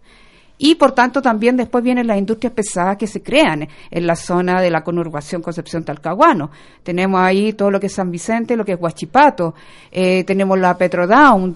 [0.62, 4.62] y por tanto también después vienen las industrias pesadas que se crean en la zona
[4.62, 6.52] de la conurbación Concepción Talcahuano.
[6.84, 9.56] Tenemos ahí todo lo que es San Vicente, lo que es Huachipato,
[9.90, 11.56] eh, tenemos la Petrodown,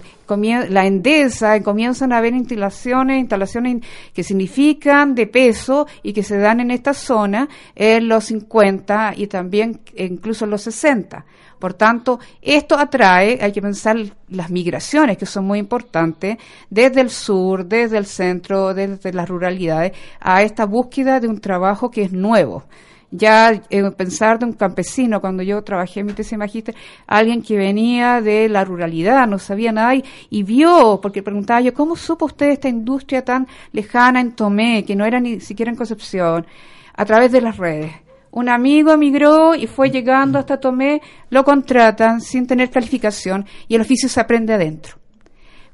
[0.70, 3.84] la Endesa, comienzan a haber instalaciones, instalaciones
[4.14, 9.28] que significan de peso y que se dan en esta zona en los 50 y
[9.28, 11.26] también incluso en los 60.
[11.64, 13.96] Por tanto, esto atrae, hay que pensar
[14.28, 16.36] las migraciones que son muy importantes,
[16.70, 21.90] desde el sur, desde el centro, desde las ruralidades, a esta búsqueda de un trabajo
[21.90, 22.66] que es nuevo
[23.12, 26.76] ya eh, pensar de un campesino, cuando yo trabajé en mi tesis magíster,
[27.08, 29.94] alguien que venía de la ruralidad, no sabía nada
[30.30, 34.98] y, vio, porque preguntaba yo, ¿cómo supo usted esta industria tan lejana en Tomé, que
[34.98, 36.46] no era ni siquiera en Concepción,
[36.94, 38.03] a través de las redes?
[38.34, 43.82] Un amigo emigró y fue llegando hasta Tomé, lo contratan sin tener calificación y el
[43.82, 44.98] oficio se aprende adentro.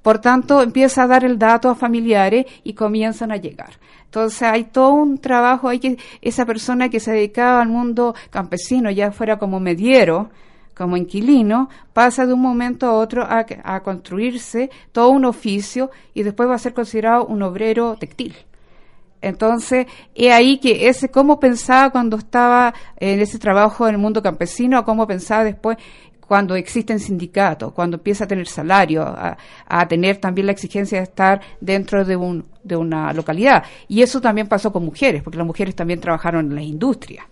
[0.02, 3.72] Por tanto, empieza a dar el dato a familiares y comienzan a llegar.
[4.04, 8.92] Entonces hay todo un trabajo, hay que esa persona que se dedicaba al mundo campesino,
[8.92, 10.30] ya fuera como mediero,
[10.76, 16.24] como inquilino, pasa de un momento a otro a, a construirse todo un oficio y
[16.24, 18.36] después va a ser considerado un obrero textil.
[19.22, 24.22] Entonces, he ahí que ese cómo pensaba cuando estaba en ese trabajo en el mundo
[24.22, 25.78] campesino, cómo pensaba después
[26.22, 31.42] cuando existen sindicatos, cuando empieza a tener salario, a, tener también la exigencia de estar
[31.60, 33.64] dentro de, un, de una localidad.
[33.88, 37.28] Y eso también pasó con mujeres, porque las mujeres también trabajaron en la industria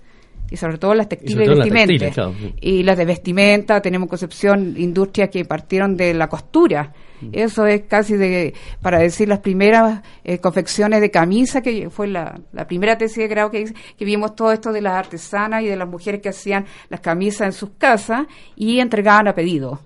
[0.49, 2.31] y sobre todo las textiles y, vestimenta.
[2.61, 6.93] Y las de vestimenta, tenemos Concepción, industrias que partieron de la costura.
[7.21, 7.29] Mm.
[7.33, 12.39] Eso es casi de, para decir, las primeras eh, confecciones de camisa, que fue la,
[12.67, 15.87] primera tesis de grado que, que vimos todo esto de las artesanas y de las
[15.87, 19.81] mujeres que hacían las camisas en sus casas y entregaban a pedido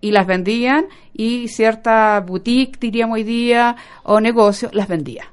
[0.00, 5.32] y las vendían y cierta boutique, diríamos hoy día, o negocio, las vendía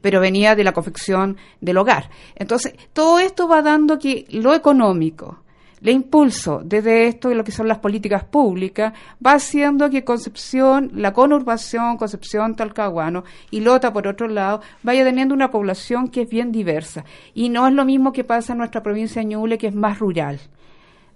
[0.00, 2.10] pero venía de la confección del hogar.
[2.34, 5.40] Entonces, todo esto va dando que lo económico,
[5.80, 10.90] le impulso desde esto de lo que son las políticas públicas, va haciendo que Concepción,
[10.94, 16.28] la conurbación, Concepción, Talcahuano y Lota, por otro lado, vaya teniendo una población que es
[16.28, 17.04] bien diversa.
[17.34, 19.98] Y no es lo mismo que pasa en nuestra provincia de Ñuble, que es más
[19.98, 20.40] rural.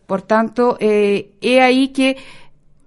[0.07, 2.17] Por tanto, eh, he ahí que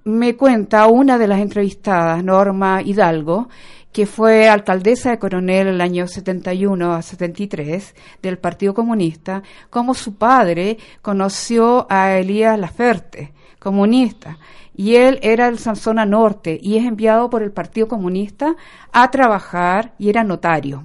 [0.03, 3.47] me cuenta una de las entrevistadas, Norma Hidalgo,
[3.93, 10.15] que fue alcaldesa de Coronel el año 71 a 73 del Partido Comunista, como su
[10.15, 14.39] padre conoció a Elías Laferte, comunista,
[14.75, 18.55] y él era el Sanzona Norte y es enviado por el Partido Comunista
[18.91, 20.83] a trabajar y era notario,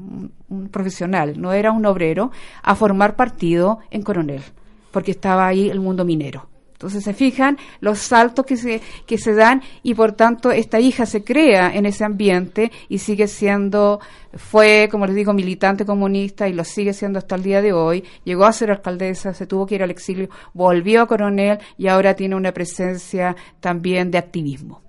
[0.48, 2.30] un profesional, no era un obrero,
[2.62, 4.42] a formar partido en Coronel,
[4.90, 6.46] porque estaba ahí el mundo minero.
[6.78, 11.06] Entonces se fijan los saltos que se, que se dan y por tanto esta hija
[11.06, 13.98] se crea en ese ambiente y sigue siendo,
[14.34, 18.04] fue, como les digo, militante comunista y lo sigue siendo hasta el día de hoy.
[18.22, 22.14] Llegó a ser alcaldesa, se tuvo que ir al exilio, volvió a coronel y ahora
[22.14, 24.88] tiene una presencia también de activismo.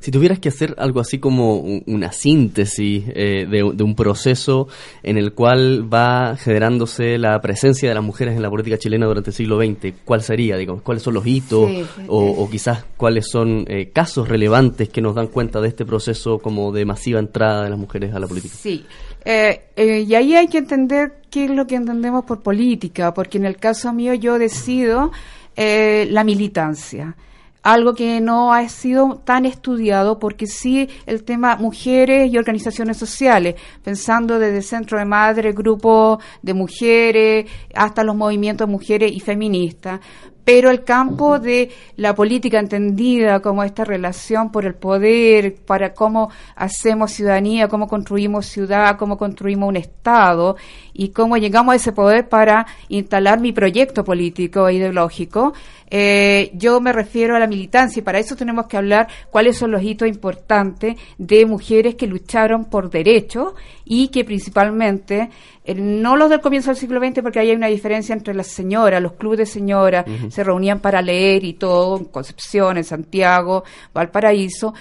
[0.00, 4.68] Si tuvieras que hacer algo así como una síntesis eh, de, un proceso
[5.02, 9.30] en el cual va generándose la presencia de las mujeres en la política chilena durante
[9.30, 10.56] el siglo XX, ¿cuál sería?
[10.56, 11.70] Digamos, ¿Cuáles son los hitos
[12.08, 16.72] o, quizás cuáles son eh, casos relevantes que nos dan cuenta de este proceso como
[16.72, 18.54] de masiva entrada de las mujeres a la política?
[18.56, 18.84] Sí,
[19.24, 23.46] eh, y ahí hay que entender qué es lo que entendemos por política, porque en
[23.46, 25.12] el caso mío yo decido
[25.56, 27.16] la militancia
[27.64, 33.56] algo que no ha sido tan estudiado porque sí el tema mujeres y organizaciones sociales,
[33.82, 40.00] pensando desde centro de madre, grupo de mujeres, hasta los movimientos mujeres y feministas,
[40.44, 46.30] pero el campo de la política entendida como esta relación por el poder, para cómo
[46.54, 50.56] hacemos ciudadanía, cómo construimos ciudad, cómo construimos un Estado
[50.92, 55.54] y cómo llegamos a ese poder para instalar mi proyecto político e ideológico,
[55.90, 59.70] eh, yo me refiero a la militancia y para eso tenemos que hablar cuáles son
[59.70, 63.54] los hitos importantes de mujeres que lucharon por derechos
[63.84, 65.30] y que principalmente,
[65.64, 68.46] eh, no los del comienzo del siglo XX, porque ahí hay una diferencia entre las
[68.46, 73.64] señoras, los clubes de señoras, se reunían para leer y todo, en Concepción, en Santiago,
[73.92, 74.74] Valparaíso,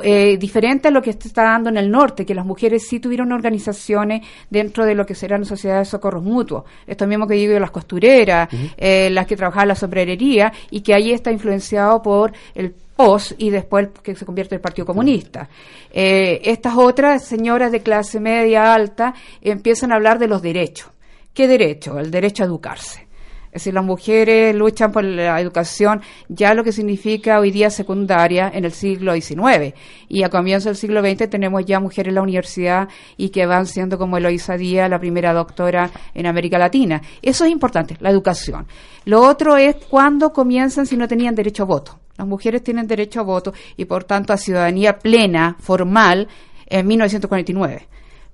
[0.00, 3.00] eh, diferente a lo que se está dando en el norte, que las mujeres sí
[3.00, 6.64] tuvieron organizaciones dentro de lo que serán sociedades de socorros mutuos.
[6.86, 10.94] Esto mismo que digo de las costureras, eh, las que trabajaban la sombrerería, y que
[10.94, 15.48] ahí está influenciado por el POS y después que se convierte en el Partido Comunista.
[15.90, 20.90] Eh, estas otras señoras de clase media alta empiezan a hablar de los derechos.
[21.34, 21.98] ¿Qué derecho?
[21.98, 23.11] El derecho a educarse.
[23.52, 26.00] Es decir, las mujeres luchan por la educación,
[26.30, 29.74] ya lo que significa hoy día secundaria en el siglo XIX.
[30.08, 32.88] Y a comienzo del siglo XX tenemos ya mujeres en la universidad
[33.18, 37.02] y que van siendo como Eloisa Díaz, la primera doctora en América Latina.
[37.20, 38.66] Eso es importante, la educación.
[39.04, 41.98] Lo otro es cuándo comienzan si no tenían derecho a voto.
[42.16, 46.26] Las mujeres tienen derecho a voto y por tanto a ciudadanía plena, formal,
[46.64, 47.88] en 1949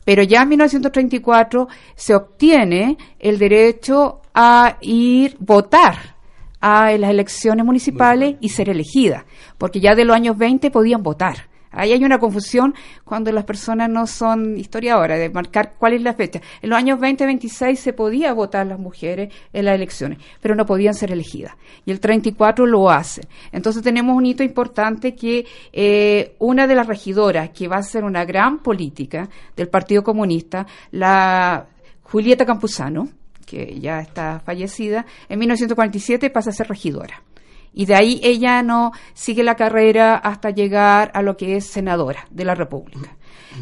[0.08, 6.14] pero ya en 1934 se obtiene el derecho a ir votar
[6.60, 9.26] a las elecciones municipales y ser elegida,
[9.58, 11.48] porque ya de los años 20 podían votar.
[11.72, 12.72] Ahí hay una confusión
[13.04, 16.40] cuando las personas no son historiadoras, de marcar cuál es la fecha.
[16.62, 20.94] En los años 20-26 se podía votar las mujeres en las elecciones, pero no podían
[20.94, 21.56] ser elegidas.
[21.84, 23.22] Y el 34 lo hace.
[23.50, 28.04] Entonces tenemos un hito importante que eh, una de las regidoras, que va a ser
[28.04, 31.66] una gran política del Partido Comunista, la
[32.04, 33.08] Julieta Campuzano,
[33.48, 37.22] que ya está fallecida, en 1947 pasa a ser regidora.
[37.72, 42.26] Y de ahí ella no sigue la carrera hasta llegar a lo que es senadora
[42.30, 43.16] de la República.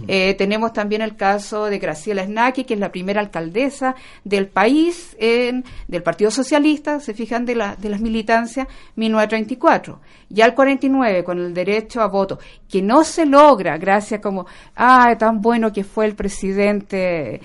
[0.09, 5.17] Eh, tenemos también el caso de Graciela Snaki, que es la primera alcaldesa del país,
[5.19, 8.67] en, del Partido Socialista, se fijan, de, la, de las militancias,
[8.97, 10.01] 1934.
[10.29, 15.15] Ya el 49, con el derecho a voto, que no se logra gracias como, ah,
[15.19, 17.41] tan bueno que fue el presidente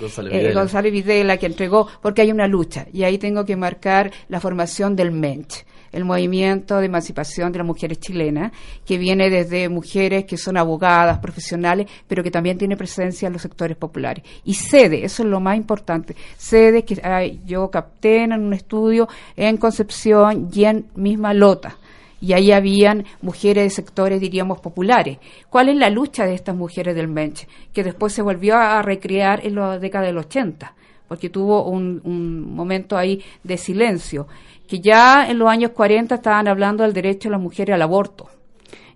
[0.53, 2.87] González eh, Videla que entregó, porque hay una lucha.
[2.91, 7.67] Y ahí tengo que marcar la formación del MENCH el movimiento de emancipación de las
[7.67, 8.51] mujeres chilenas,
[8.85, 13.41] que viene desde mujeres que son abogadas, profesionales, pero que también tiene presencia en los
[13.41, 14.23] sectores populares.
[14.43, 19.57] Y sede, eso es lo más importante, sede que yo capté en un estudio en
[19.57, 21.77] Concepción y en misma Lota
[22.21, 25.17] y ahí habían mujeres de sectores, diríamos, populares.
[25.49, 27.47] ¿Cuál es la lucha de estas mujeres del Menche?
[27.73, 30.73] Que después se volvió a recrear en la década del 80,
[31.07, 34.27] porque tuvo un, un momento ahí de silencio
[34.71, 38.29] que ya en los años 40 estaban hablando del derecho de las mujeres al aborto,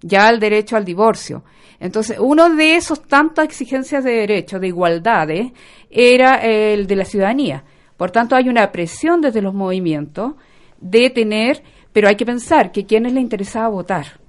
[0.01, 1.43] ya el derecho al divorcio.
[1.81, 5.51] Entonces, uno de esos tantas exigencias de derechos, de igualdades,
[5.89, 7.65] era el de la ciudadanía.
[7.97, 10.35] Por tanto, hay una presión desde los movimientos
[10.79, 11.61] de tener,
[11.91, 14.21] pero hay que pensar que quienes le interesaba votar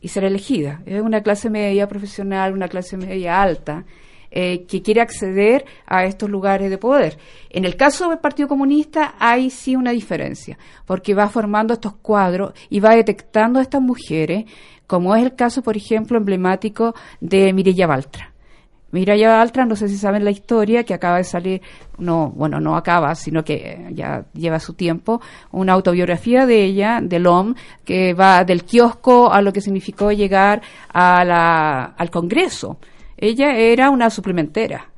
[0.00, 0.80] y ser elegida.
[0.86, 3.84] Es una clase media profesional, una clase media alta,
[4.30, 7.18] eh, que quiere acceder a estos lugares de poder.
[7.50, 12.52] En el caso del Partido Comunista hay sí una diferencia, porque va formando estos cuadros
[12.68, 14.44] y va detectando a estas mujeres,
[14.86, 18.32] como es el caso, por ejemplo, emblemático de Mireya Baltra.
[18.90, 21.60] Mireya Baltra, no sé si saben la historia, que acaba de salir,
[21.98, 25.20] no, bueno, no acaba, sino que ya lleva su tiempo,
[25.50, 27.54] una autobiografía de ella, de LOM,
[27.84, 30.62] que va del kiosco a lo que significó llegar
[30.92, 32.78] a la, al Congreso
[33.18, 34.90] ella era una suplementera.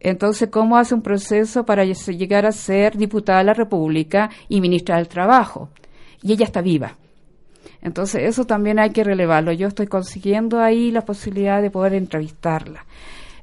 [0.00, 4.96] Entonces, ¿cómo hace un proceso para llegar a ser diputada de la República y ministra
[4.96, 5.70] del Trabajo?
[6.22, 6.96] Y ella está viva.
[7.80, 9.52] Entonces, eso también hay que relevarlo.
[9.52, 12.84] Yo estoy consiguiendo ahí la posibilidad de poder entrevistarla.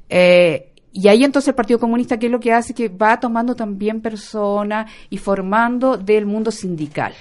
[0.08, 2.74] Eh, y ahí entonces el Partido Comunista, ¿qué es lo que hace?
[2.74, 7.14] Que va tomando también personas y formando del mundo sindical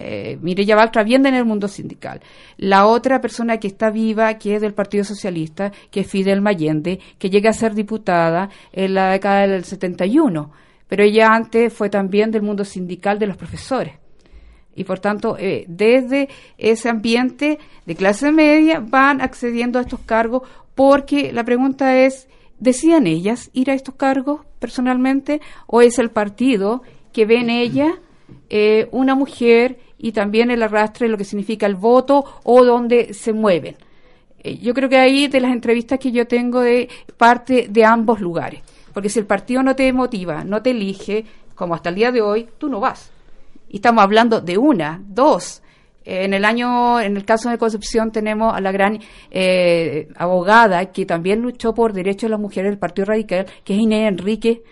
[0.00, 2.20] eh, Mireya Baltra viene en el mundo sindical.
[2.56, 6.98] La otra persona que está viva, que es del Partido Socialista, que es Fidel Mayende,
[7.18, 10.50] que llega a ser diputada en la década del 71,
[10.88, 13.94] pero ella antes fue también del mundo sindical de los profesores.
[14.74, 20.48] Y por tanto, eh, desde ese ambiente de clase media van accediendo a estos cargos
[20.74, 22.28] porque la pregunta es,
[22.58, 26.82] ¿decían ellas ir a estos cargos personalmente o es el partido
[27.12, 28.00] que ve en ella
[28.48, 33.12] eh, una mujer y también el arrastre de lo que significa el voto o donde
[33.12, 33.76] se mueven.
[34.42, 38.20] Eh, yo creo que ahí de las entrevistas que yo tengo de parte de ambos
[38.20, 38.62] lugares,
[38.94, 42.22] porque si el partido no te motiva, no te elige, como hasta el día de
[42.22, 43.10] hoy, tú no vas.
[43.68, 45.62] Y estamos hablando de una, dos.
[46.06, 48.98] Eh, en el año, en el caso de Concepción tenemos a la gran
[49.30, 53.80] eh, abogada que también luchó por derechos de las mujeres del Partido Radical, que es
[53.80, 54.62] Inés Enrique,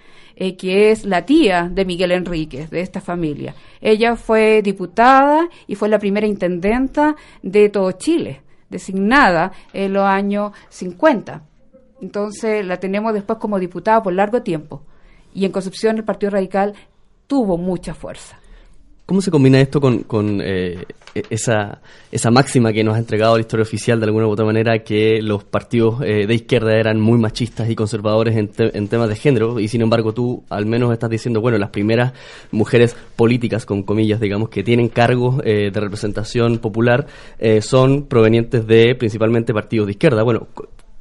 [0.40, 3.56] eh, que es la tía de Miguel Enríquez, de esta familia.
[3.80, 10.52] Ella fue diputada y fue la primera intendenta de todo Chile, designada en los años
[10.68, 11.42] 50.
[12.00, 14.84] Entonces la tenemos después como diputada por largo tiempo.
[15.34, 16.74] Y en Concepción el Partido Radical
[17.26, 18.38] tuvo mucha fuerza.
[19.08, 20.84] ¿Cómo se combina esto con, con eh,
[21.14, 21.80] e-, esa,
[22.12, 25.22] esa máxima que nos ha entregado la historia oficial de alguna u otra manera que
[25.22, 29.60] los partidos eh, de izquierda eran muy machistas y conservadores en, en, temas de género
[29.60, 32.12] y sin embargo tú al menos estás diciendo, bueno, las primeras
[32.50, 37.06] mujeres políticas, con comillas, digamos, que tienen cargos eh, de representación popular
[37.62, 40.22] son provenientes de principalmente partidos de izquierda.
[40.22, 40.48] Bueno,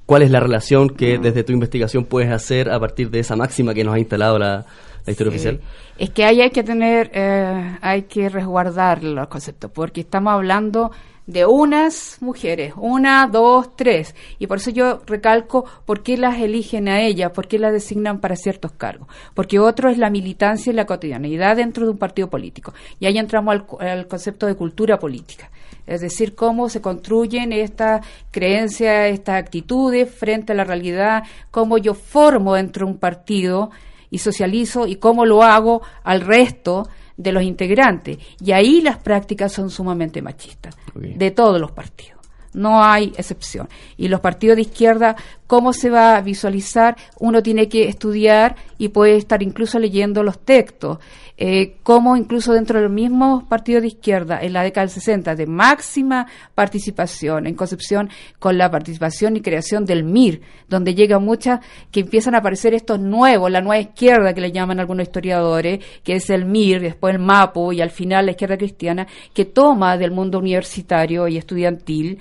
[0.05, 3.74] ¿cuál es la relación que desde tu investigación puedes hacer a partir de esa máxima
[3.74, 4.66] que nos ha instalado la,
[5.08, 5.60] la historia oficial?
[5.97, 10.91] Es que ahí hay que tener, eh, hay que resguardar los conceptos, porque estamos hablando
[11.26, 16.88] de unas mujeres, una, dos, tres, y por eso yo recalco por qué las eligen
[16.88, 20.76] a ellas, por qué las designan para ciertos cargos, porque otro es la militancia y
[20.76, 24.99] la cotidianidad dentro de un partido político, y ahí entramos al, al concepto de cultura
[24.99, 25.49] política,
[25.86, 31.93] es decir, cómo se construyen estas creencias, estas actitudes frente a la realidad, cómo yo
[31.93, 33.70] formo dentro de un partido,
[34.10, 38.18] y socializo y cómo lo hago al resto de los integrantes.
[38.39, 42.16] Y ahí las prácticas son sumamente machistas, de todos los partidos.
[42.58, 43.70] No hay excepción.
[43.97, 46.97] Y los partidos de izquierda, ¿cómo se va a visualizar?
[47.20, 50.97] Uno tiene que estudiar y puede estar incluso leyendo los textos
[51.39, 55.45] eh, como incluso dentro del mismo partido de izquierda, en la década del 60, de
[55.45, 61.60] máxima participación, en Concepción, con la participación y creación del MIR, donde llega muchas,
[61.91, 66.16] que empiezan a aparecer estos nuevos, la nueva izquierda que le llaman algunos historiadores, que
[66.16, 70.10] es el MIR, después el MAPO y al final la izquierda cristiana, que toma del
[70.10, 72.18] mundo universitario y estudiantil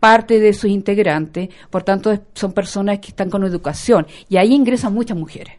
[0.00, 4.94] parte de sus integrantes, por tanto son personas que están con educación y ahí ingresan
[4.94, 5.54] muchas mujeres.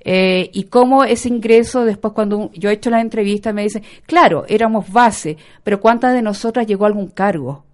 [0.00, 4.44] Eh, y cómo ese ingreso, después cuando yo he hecho la entrevista, me dicen, claro,
[4.48, 7.64] éramos base, pero ¿cuántas de nosotras llegó a algún cargo?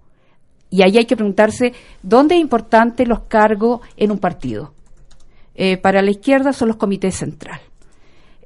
[0.70, 1.72] Y ahí hay que preguntarse,
[2.02, 4.72] ¿dónde es importante los cargos en un partido?
[5.54, 7.60] Eh, para la izquierda son los comités central.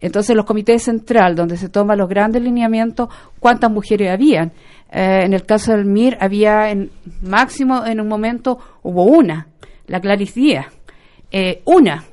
[0.00, 3.08] Entonces, los comités central, donde se toman los grandes lineamientos,
[3.40, 4.52] ¿cuántas mujeres habían?
[4.90, 6.90] Eh, en el caso del MIR, había en
[7.22, 9.48] máximo, en un momento, hubo una,
[9.86, 10.66] la Clarice Díaz,
[11.64, 12.04] una.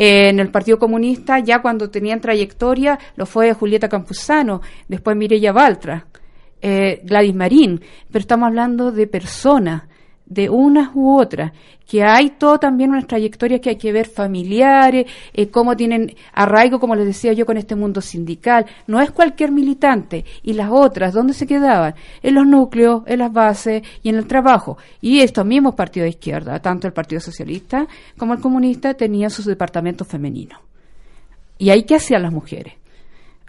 [0.00, 6.06] En el Partido Comunista, ya cuando tenían trayectoria, lo fue Julieta Campuzano, después Mireya Baltra,
[6.60, 7.80] eh, Gladys Marín,
[8.10, 9.84] pero estamos hablando de personas,
[10.28, 11.52] de unas u otras,
[11.86, 16.78] que hay todo también unas trayectorias que hay que ver familiares, eh, cómo tienen arraigo,
[16.78, 18.66] como les decía yo, con este mundo sindical.
[18.86, 20.24] No es cualquier militante.
[20.42, 21.94] Y las otras, ¿dónde se quedaban?
[22.22, 24.76] En los núcleos, en las bases y en el trabajo.
[25.00, 27.86] Y estos mismos partidos de izquierda, tanto el Partido Socialista
[28.18, 30.60] como el Comunista, tenían sus departamentos femeninos.
[31.56, 32.74] ¿Y ahí qué hacían las mujeres?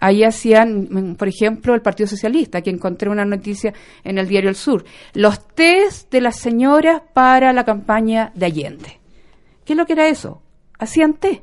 [0.00, 3.72] Ahí hacían, mm, por ejemplo, el Partido Socialista, que encontré una noticia
[4.02, 4.84] en el diario El Sur,
[5.14, 9.00] los test de las señoras para la campaña de Allende.
[9.64, 10.42] ¿Qué es lo que era eso?
[10.78, 11.42] Hacían té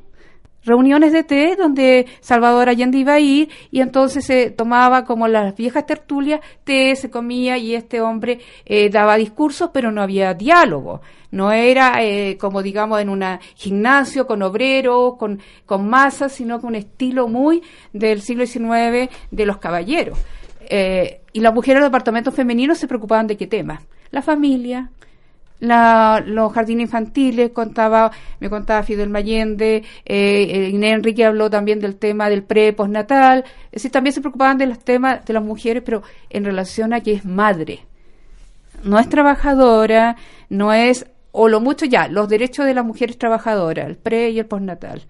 [0.63, 5.55] reuniones de té donde Salvador Allende iba a ir y entonces se tomaba como las
[5.55, 11.01] viejas tertulias, té, se comía y este hombre eh, daba discursos, pero no había diálogo.
[11.31, 13.23] No era eh, como digamos en un
[13.55, 19.45] gimnasio con obreros, con, con masas, sino con un estilo muy del siglo XIX de
[19.45, 20.17] los caballeros.
[20.69, 23.81] Eh, y las mujeres los departamentos femeninos se preocupaban de qué tema.
[24.11, 24.89] La familia,
[25.59, 31.79] la, los jardines infantiles, contaba, me contaba Fidel Mayende, eh, eh, Inés Enrique habló también
[31.79, 35.83] del tema del pre-postnatal, es decir, también se preocupaban de los temas de las mujeres,
[35.85, 37.85] pero en relación a que es madre.
[38.83, 40.15] No es trabajadora,
[40.49, 44.39] no es, o lo mucho ya, los derechos de las mujeres trabajadoras, el pre y
[44.39, 45.03] el postnatal.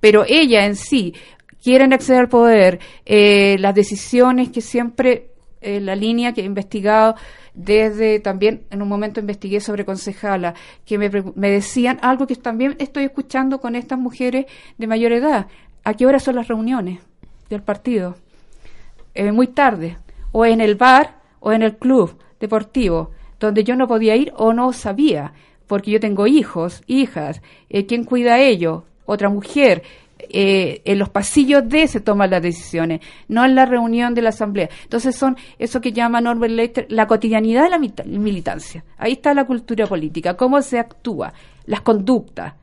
[0.00, 1.14] Pero ella en sí,
[1.62, 5.30] quieren acceder al poder, eh, las decisiones que siempre,
[5.60, 7.16] eh, la línea que he investigado,
[7.54, 10.54] desde también en un momento investigué sobre concejala,
[10.84, 14.46] que me, me, decían algo que también estoy escuchando con estas mujeres
[14.76, 15.46] de mayor edad.
[15.84, 17.00] ¿A qué hora son las reuniones
[17.48, 18.16] del partido?
[19.14, 19.96] Eh, muy tarde,
[20.32, 24.52] o en el bar o en el club deportivo, donde yo no podía ir o
[24.52, 25.32] no sabía,
[25.66, 28.84] porque yo tengo hijos, hijas, eh, ¿quién cuida a ellos?
[29.06, 29.82] Otra mujer,
[30.18, 34.30] eh, en los pasillos de se toman las decisiones, no en la reunión de la
[34.30, 34.68] asamblea.
[34.82, 38.84] Entonces son eso que llama Norbert Leiter la cotidianidad de la militancia.
[38.98, 41.32] Ahí está la cultura política, cómo se actúa,
[41.66, 42.54] las conductas,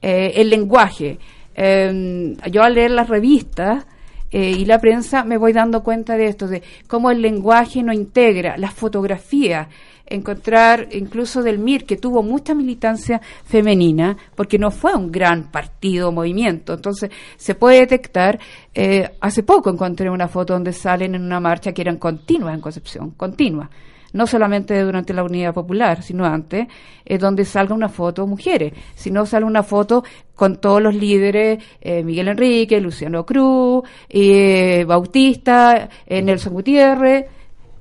[0.00, 1.18] eh, el lenguaje.
[1.54, 3.86] Em, yo al leer las revistas
[4.30, 7.92] eh, y la prensa me voy dando cuenta de esto, de cómo el lenguaje no
[7.92, 9.68] integra, las fotografías,
[10.06, 16.12] encontrar incluso del MIR, que tuvo mucha militancia femenina, porque no fue un gran partido
[16.12, 16.74] movimiento.
[16.74, 18.38] Entonces, se puede detectar,
[18.74, 22.60] eh, hace poco encontré una foto donde salen en una marcha que eran continuas en
[22.60, 23.70] Concepción, continuas.
[24.12, 26.66] No solamente durante la Unidad Popular, sino antes,
[27.04, 30.04] es donde salga una foto mujeres, sino salga una foto
[30.34, 37.26] con todos los líderes, eh, Miguel Enrique, Luciano Cruz, eh, Bautista, eh, Nelson Gutiérrez,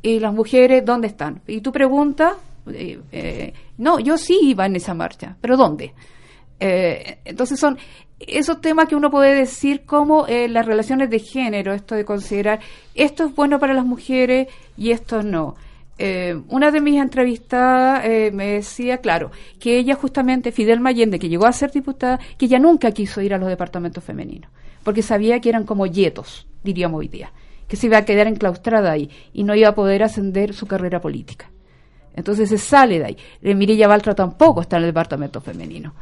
[0.01, 1.41] y las mujeres, ¿dónde están?
[1.47, 2.33] Y tú preguntas,
[3.77, 5.93] no, yo sí iba en esa marcha, pero ¿dónde?
[6.61, 7.77] entonces son
[8.19, 12.59] esos temas que uno puede decir como las relaciones de género, esto de considerar
[12.93, 15.55] esto es bueno para las mujeres y esto no.
[16.01, 21.27] Eh, una de mis entrevistadas eh, me decía, claro, que ella justamente, Fidel Mayende, que
[21.27, 24.49] llegó a ser diputada, que ella nunca quiso ir a los departamentos femeninos,
[24.85, 27.33] porque sabía que eran como yetos, diríamos hoy día,
[27.67, 31.01] que se iba a quedar enclaustrada ahí y no iba a poder ascender su carrera
[31.01, 31.51] política.
[32.15, 33.17] Entonces se sale de ahí.
[33.41, 35.93] Eh, Mirilla Baltra tampoco está en el departamento femenino,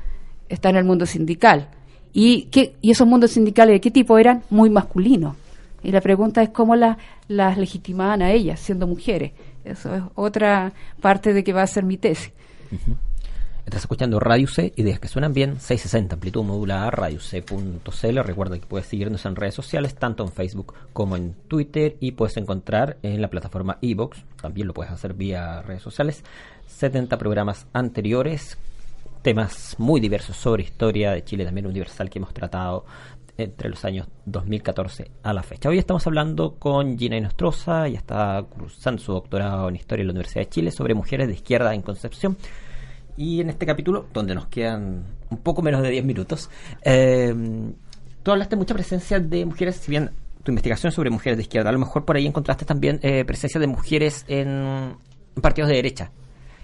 [0.48, 1.70] está en el mundo sindical.
[2.14, 4.43] ¿Y, qué, y esos mundos sindicales de qué tipo eran?
[4.52, 5.36] Muy masculinos.
[5.84, 9.32] Y la pregunta es cómo las legitimaban a ellas, siendo mujeres.
[9.68, 12.32] Eso es otra parte de que va a ser mi tesis.
[13.65, 18.20] Estás escuchando Radio C, ideas que suenan bien, 660 amplitud modulada, radioc.cl.
[18.24, 22.38] Recuerda que puedes seguirnos en redes sociales, tanto en Facebook como en Twitter, y puedes
[22.38, 26.24] encontrar en la plataforma Evox, también lo puedes hacer vía redes sociales,
[26.68, 28.57] 70 programas anteriores,
[29.22, 32.86] temas muy diversos sobre historia de Chile, también universal que hemos tratado
[33.38, 35.69] entre los años 2014 a la fecha.
[35.69, 40.13] Hoy estamos hablando con Gina Inostroza, y está cursando su doctorado en Historia en la
[40.13, 42.38] Universidad de Chile sobre mujeres de izquierda en Concepción.
[43.15, 46.49] Y en este capítulo, donde nos quedan un poco menos de 10 minutos,
[46.83, 47.33] eh,
[48.23, 50.11] tú hablaste mucha presencia de mujeres, si bien
[50.43, 53.59] tu investigación sobre mujeres de izquierda, a lo mejor por ahí encontraste también eh, presencia
[53.59, 54.95] de mujeres en
[55.41, 56.11] partidos de derecha.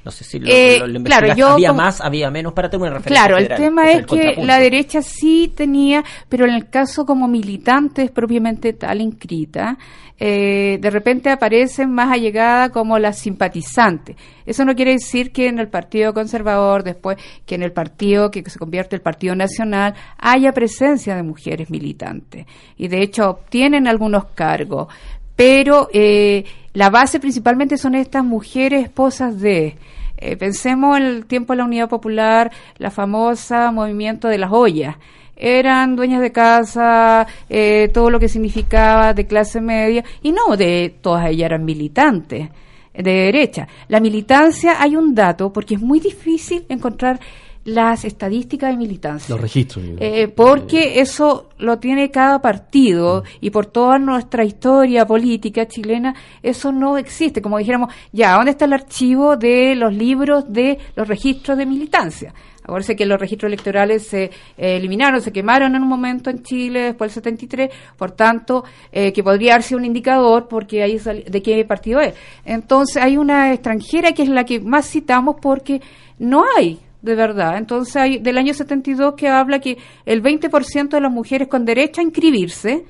[0.05, 3.25] No sé si lo, eh, claro, yo había más, había menos para tener una referencia.
[3.25, 8.11] Claro, el tema es, que la derecha sí tenía, pero en el caso como militantes
[8.11, 9.77] propiamente tal inscrita,
[10.19, 14.15] eh, de repente aparecen más allegadas como las simpatizantes.
[14.45, 18.43] Eso no quiere decir que en el Partido Conservador, después que en el partido que
[18.49, 22.45] se convierte el Partido Nacional, haya presencia de mujeres militantes.
[22.77, 24.87] Y de hecho obtienen algunos cargos.
[25.35, 29.77] Pero eh, la base principalmente son estas mujeres esposas de
[30.17, 34.95] eh, pensemos en el tiempo de la Unidad Popular, la famosa movimiento de las ollas.
[35.35, 40.95] Eran dueñas de casa, eh, todo lo que significaba de clase media, y no, de
[41.01, 42.49] todas ellas eran militantes
[42.93, 43.67] de derecha.
[43.87, 47.19] La militancia, hay un dato, porque es muy difícil encontrar
[47.65, 49.33] las estadísticas de militancia.
[49.33, 49.85] Los registros.
[49.99, 56.71] Eh, porque eso lo tiene cada partido y por toda nuestra historia política chilena, eso
[56.71, 57.41] no existe.
[57.41, 62.33] Como dijéramos, ya, ¿dónde está el archivo de los libros de los registros de militancia?
[62.63, 66.83] Acuérdense que los registros electorales se eh, eliminaron, se quemaron en un momento en Chile,
[66.83, 71.41] después del 73, por tanto, eh, que podría haber sido un indicador porque ahí de
[71.41, 72.13] qué partido es.
[72.45, 75.81] Entonces, hay una extranjera que es la que más citamos porque
[76.19, 77.57] no hay de verdad.
[77.57, 82.01] Entonces, hay del año 72 que habla que el 20% de las mujeres con derecho
[82.01, 82.85] a inscribirse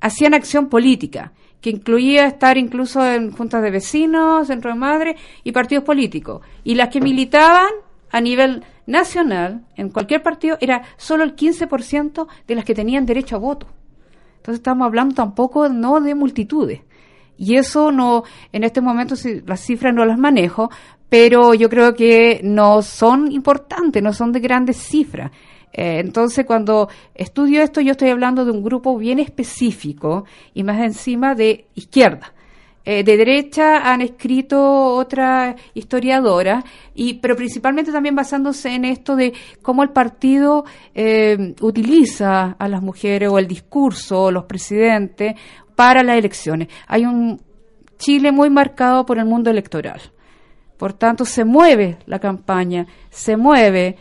[0.00, 5.52] hacían acción política, que incluía estar incluso en juntas de vecinos, centro de madre y
[5.52, 6.42] partidos políticos.
[6.62, 7.70] Y las que militaban
[8.10, 13.36] a nivel nacional, en cualquier partido, era solo el 15% de las que tenían derecho
[13.36, 13.66] a voto.
[14.36, 16.82] Entonces estamos hablando tampoco no de multitudes.
[17.38, 19.14] Y eso no, en este momento
[19.46, 20.70] las cifras no las manejo,
[21.08, 25.30] pero yo creo que no son importantes, no son de grandes cifras.
[25.72, 30.24] Eh, entonces, cuando estudio esto, yo estoy hablando de un grupo bien específico
[30.54, 32.32] y más encima de izquierda.
[32.86, 34.60] Eh, de derecha han escrito
[34.94, 39.32] otras historiadoras, y, pero principalmente también basándose en esto de
[39.62, 45.34] cómo el partido eh, utiliza a las mujeres o el discurso o los presidentes
[45.74, 46.68] para las elecciones.
[46.86, 47.40] Hay un
[47.96, 50.00] Chile muy marcado por el mundo electoral.
[50.76, 53.96] Por tanto, se mueve la campaña, se mueve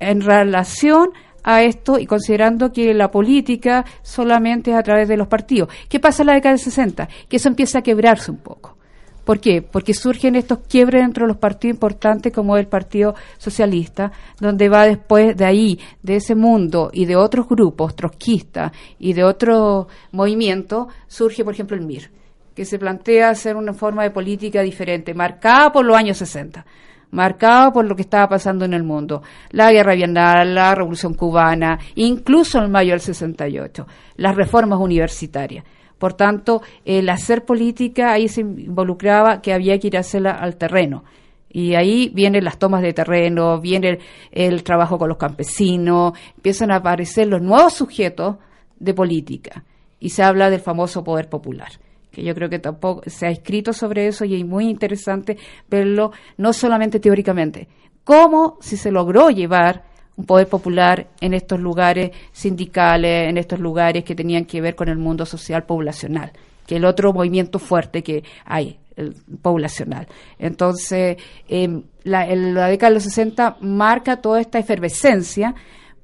[0.00, 1.10] en relación
[1.42, 5.70] a esto y considerando que la política solamente es a través de los partidos.
[5.88, 7.08] ¿Qué pasa en la década del 60?
[7.28, 8.76] Que eso empieza a quebrarse un poco.
[9.24, 9.60] ¿Por qué?
[9.60, 14.10] Porque surgen estos quiebres dentro de los partidos importantes como el Partido Socialista,
[14.40, 19.24] donde va después de ahí, de ese mundo y de otros grupos trotskistas y de
[19.24, 22.10] otros movimientos, surge, por ejemplo, el MIR
[22.58, 26.66] que se plantea hacer una forma de política diferente, marcada por los años 60,
[27.12, 31.78] marcada por lo que estaba pasando en el mundo, la guerra vietnam, la revolución cubana,
[31.94, 33.86] incluso en mayo del 68,
[34.16, 35.64] las reformas universitarias.
[35.98, 40.56] Por tanto, el hacer política ahí se involucraba que había que ir a hacerla al
[40.56, 41.04] terreno.
[41.48, 44.00] Y ahí vienen las tomas de terreno, viene
[44.32, 48.38] el trabajo con los campesinos, empiezan a aparecer los nuevos sujetos
[48.80, 49.62] de política
[50.00, 51.70] y se habla del famoso poder popular
[52.18, 55.38] que yo creo que tampoco se ha escrito sobre eso y es muy interesante
[55.70, 57.68] verlo no solamente teóricamente,
[58.02, 59.84] cómo si se logró llevar
[60.16, 64.88] un poder popular en estos lugares sindicales, en estos lugares que tenían que ver con
[64.88, 66.32] el mundo social poblacional,
[66.66, 70.08] que el otro movimiento fuerte que hay, el poblacional.
[70.40, 75.54] Entonces, eh, la, la década de los 60 marca toda esta efervescencia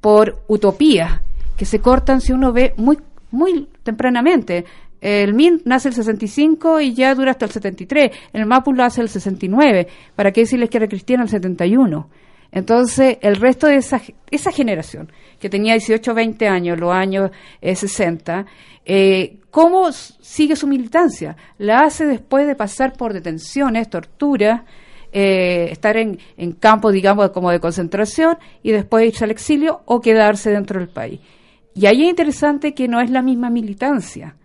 [0.00, 1.20] por utopías
[1.56, 2.98] que se cortan si uno ve muy,
[3.30, 4.64] muy tempranamente.
[5.00, 8.10] El MIN nace el 65 y ya dura hasta el 73.
[8.32, 9.86] El MAPU lo hace el 69.
[10.16, 12.08] ¿Para qué decirles que era cristiana el 71?
[12.54, 18.40] Entonces, el resto de esa, esa generación, que tenía 18 20 años, los años 60,
[18.40, 18.46] eh,
[18.86, 21.36] eh, ¿cómo sigue su militancia?
[21.58, 24.62] La hace después de pasar por detenciones, torturas,
[25.12, 30.00] eh, estar en, en campo, digamos, como de concentración y después irse al exilio o
[30.00, 31.20] quedarse dentro del país.
[31.74, 34.36] Y ahí es interesante que no es la misma militancia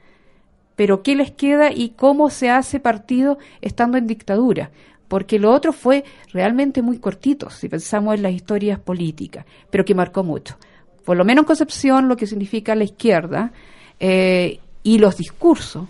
[0.79, 4.71] pero ¿qué les queda y cómo se hace partido estando en dictadura?
[5.09, 9.93] Porque lo otro fue realmente muy cortito, si pensamos en las historias políticas, pero que
[9.93, 10.55] marcó mucho.
[11.03, 13.51] Por lo menos en Concepción, lo que significa la izquierda
[13.99, 15.89] eh, y los discursos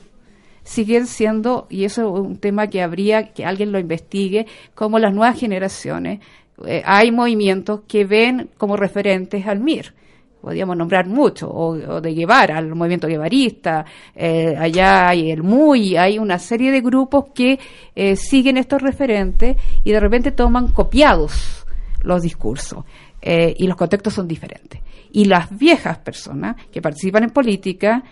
[0.63, 5.13] siguen siendo, y eso es un tema que habría que alguien lo investigue, como las
[5.13, 6.19] nuevas generaciones,
[6.65, 9.93] eh, hay movimientos que ven como referentes al MIR
[10.41, 13.85] podríamos nombrar mucho, o, de Guevara, el movimiento guevarista,
[14.15, 17.59] eh, allá hay el MUI, hay una serie de grupos que
[17.95, 21.65] eh, siguen estos referentes y de repente toman copiados
[22.03, 22.85] los discursos
[23.21, 24.81] eh, y los contextos son diferentes.
[25.11, 28.03] Y las viejas personas que participan en política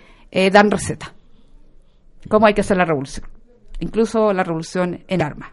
[0.51, 1.13] dan receta.
[2.27, 3.27] ¿Cómo hay que hacer la revolución?
[3.79, 5.51] Incluso la revolución en armas.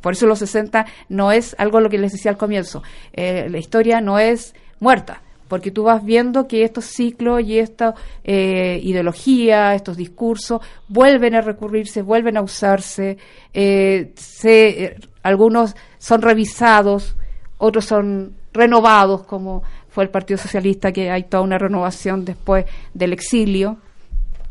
[0.00, 2.82] Por eso los 60 no es algo lo que les decía al comienzo.
[3.14, 5.22] la historia no es muerta
[5.52, 7.94] porque tú vas viendo que estos ciclos y esta
[8.24, 13.18] eh, ideología, estos discursos, vuelven a recurrirse, vuelven a usarse,
[13.52, 17.16] eh, se, algunos son revisados,
[17.58, 23.12] otros son renovados, como fue el Partido Socialista, que hay toda una renovación después del
[23.12, 23.76] exilio,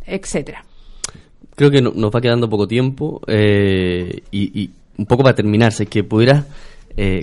[0.06, 0.64] etcétera.
[1.56, 5.82] Creo que nos va quedando poco tiempo eh, y, y, un poco para terminar, si
[5.82, 6.46] es que pudieras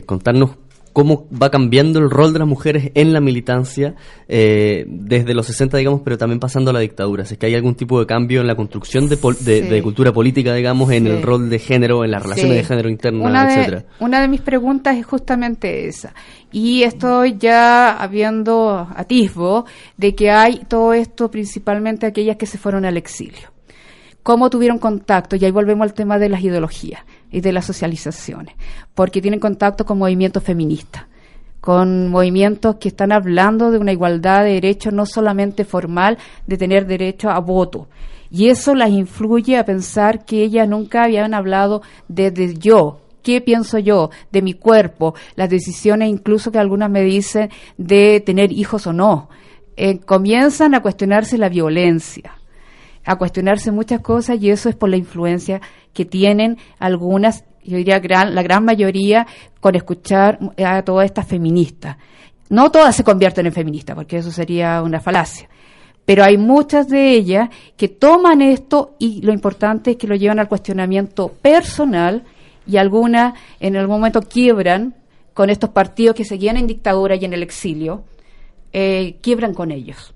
[0.05, 0.51] contarnos
[0.99, 3.95] cómo va cambiando el rol de las mujeres en la militancia
[4.27, 7.25] eh, desde los 60, digamos, pero también pasando a la dictadura.
[7.25, 10.53] Si es que hay algún tipo de cambio en la construcción de, de, cultura política,
[10.55, 13.85] digamos, en el rol de género, en las relaciones de género internas, etcétera.
[14.01, 16.13] Una de mis preguntas es justamente esa.
[16.51, 22.85] Y estoy ya habiendo atisbo de que hay todo esto, principalmente aquellas que se fueron
[22.85, 23.58] al exilio.
[24.23, 25.37] ¿Cómo tuvieron contacto?
[25.37, 28.55] Y ahí volvemos al tema de las ideologías y de las socializaciones,
[28.95, 31.07] porque tienen contacto con movimientos feministas,
[31.61, 36.87] con movimientos que están hablando de una igualdad de derechos no solamente formal, de tener
[36.87, 37.89] derecho a voto.
[38.31, 43.79] Y eso las influye a pensar que ellas nunca habían hablado de, yo, qué pienso
[43.79, 48.93] yo, de mi cuerpo, las decisiones incluso que algunas me dicen de tener hijos o
[48.93, 49.31] no.
[49.77, 52.38] Eh, comienzan a cuestionarse la violencia,
[53.09, 55.63] a cuestionarse muchas cosas y eso es por la influencia
[55.95, 59.27] que tienen algunas, yo diría la gran mayoría,
[59.61, 61.97] con escuchar a todas estas feministas.
[62.51, 65.49] No todas se convierten en feministas, porque eso sería una falacia.
[66.05, 67.49] Pero hay muchas de ellas
[67.79, 72.25] que toman esto y lo importante es que lo llevan al cuestionamiento personal
[72.67, 74.95] y algunas en algún momento quiebran
[75.33, 78.05] con estos partidos que seguían en dictadura y en el exilio,
[78.71, 80.15] eh, quiebran con ellos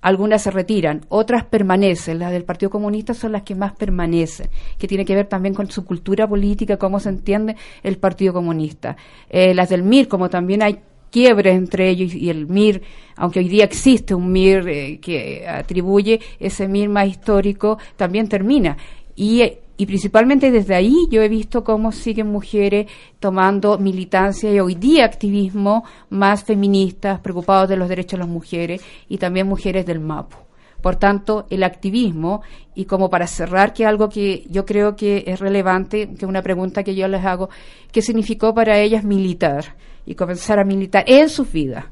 [0.00, 2.18] algunas se retiran, otras permanecen.
[2.18, 5.70] Las del Partido Comunista son las que más permanecen, que tiene que ver también con
[5.70, 8.96] su cultura política, cómo se entiende el Partido Comunista.
[9.28, 10.78] Eh, las del MIR, como también hay
[11.10, 12.82] quiebres entre ellos y el MIR,
[13.16, 18.76] aunque hoy día existe un MIR eh, que atribuye ese MIR más histórico, también termina.
[19.16, 24.58] Y eh, y principalmente desde ahí yo he visto cómo siguen mujeres tomando militancia y
[24.58, 29.86] hoy día activismo más feministas, preocupados de los derechos de las mujeres y también mujeres
[29.86, 30.36] del MAPU.
[30.82, 32.42] Por tanto, el activismo,
[32.74, 36.82] y como para cerrar, que algo que yo creo que es relevante, que una pregunta
[36.82, 37.48] que yo les hago,
[37.92, 39.76] ¿qué significó para ellas militar?
[40.06, 41.90] Y comenzar a militar en su vida.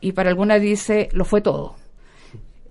[0.00, 1.81] Y para algunas dice, lo fue todo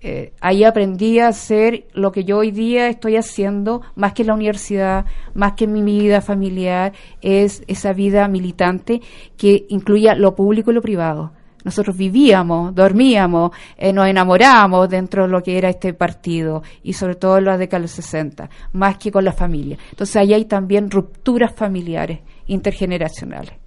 [0.03, 4.29] eh, ahí aprendí a hacer lo que yo hoy día estoy haciendo, más que en
[4.29, 9.01] la universidad, más que en mi vida familiar, es esa vida militante
[9.37, 11.33] que incluía lo público y lo privado.
[11.63, 17.13] Nosotros vivíamos, dormíamos, eh, nos enamoramos dentro de lo que era este partido y sobre
[17.13, 19.77] todo en la década de los 60, más que con la familia.
[19.91, 23.61] Entonces ahí hay también rupturas familiares, intergeneracionales.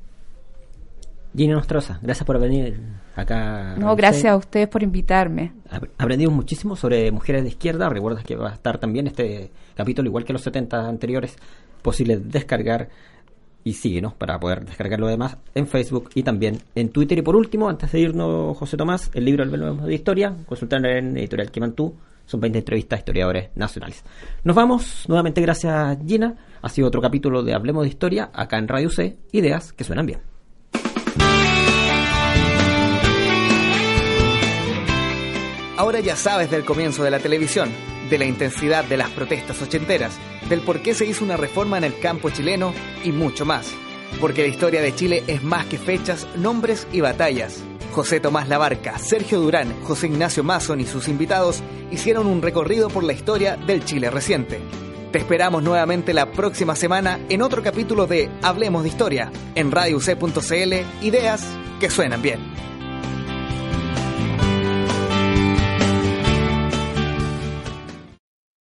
[1.37, 2.81] Gina Nostroza, gracias por venir
[3.17, 3.75] acá.
[3.77, 5.53] No, gracias a ustedes por invitarme.
[5.99, 7.89] Aprendimos muchísimo sobre mujeres de izquierda.
[7.89, 11.37] Recuerdas que va a estar también este capítulo, igual que los 70 anteriores,
[11.83, 12.89] posible descargar.
[13.67, 17.17] Y síguenos para poder descargar lo demás en Facebook y también en Twitter.
[17.17, 20.85] Y por último, antes de irnos, José Tomás, el libro El Velo de Historia, consultar
[20.85, 21.95] en Editorial Quimantú.
[22.27, 24.05] Son 20 entrevistas a historiadores nacionales.
[24.45, 25.07] Nos vamos.
[25.09, 26.35] Nuevamente, gracias, Gina.
[26.61, 29.17] Ha sido otro capítulo de Hablemos de Historia acá en Radio C.
[29.33, 30.34] Ideas que suenan bien.
[35.77, 37.69] Ahora ya sabes del comienzo de la televisión,
[38.09, 40.17] de la intensidad de las protestas ochenteras,
[40.49, 42.73] del por qué se hizo una reforma en el campo chileno
[43.03, 43.73] y mucho más.
[44.21, 47.65] Porque la historia de Chile es más que fechas, nombres y batallas.
[47.93, 51.61] José Tomás Labarca, Sergio Durán, José Ignacio Mason y sus invitados
[51.91, 54.61] hicieron un recorrido por la historia del Chile reciente.
[55.11, 60.75] Te esperamos nuevamente la próxima semana en otro capítulo de Hablemos de Historia, en radioc.cl,
[61.03, 61.45] ideas
[61.81, 62.41] que suenan bien.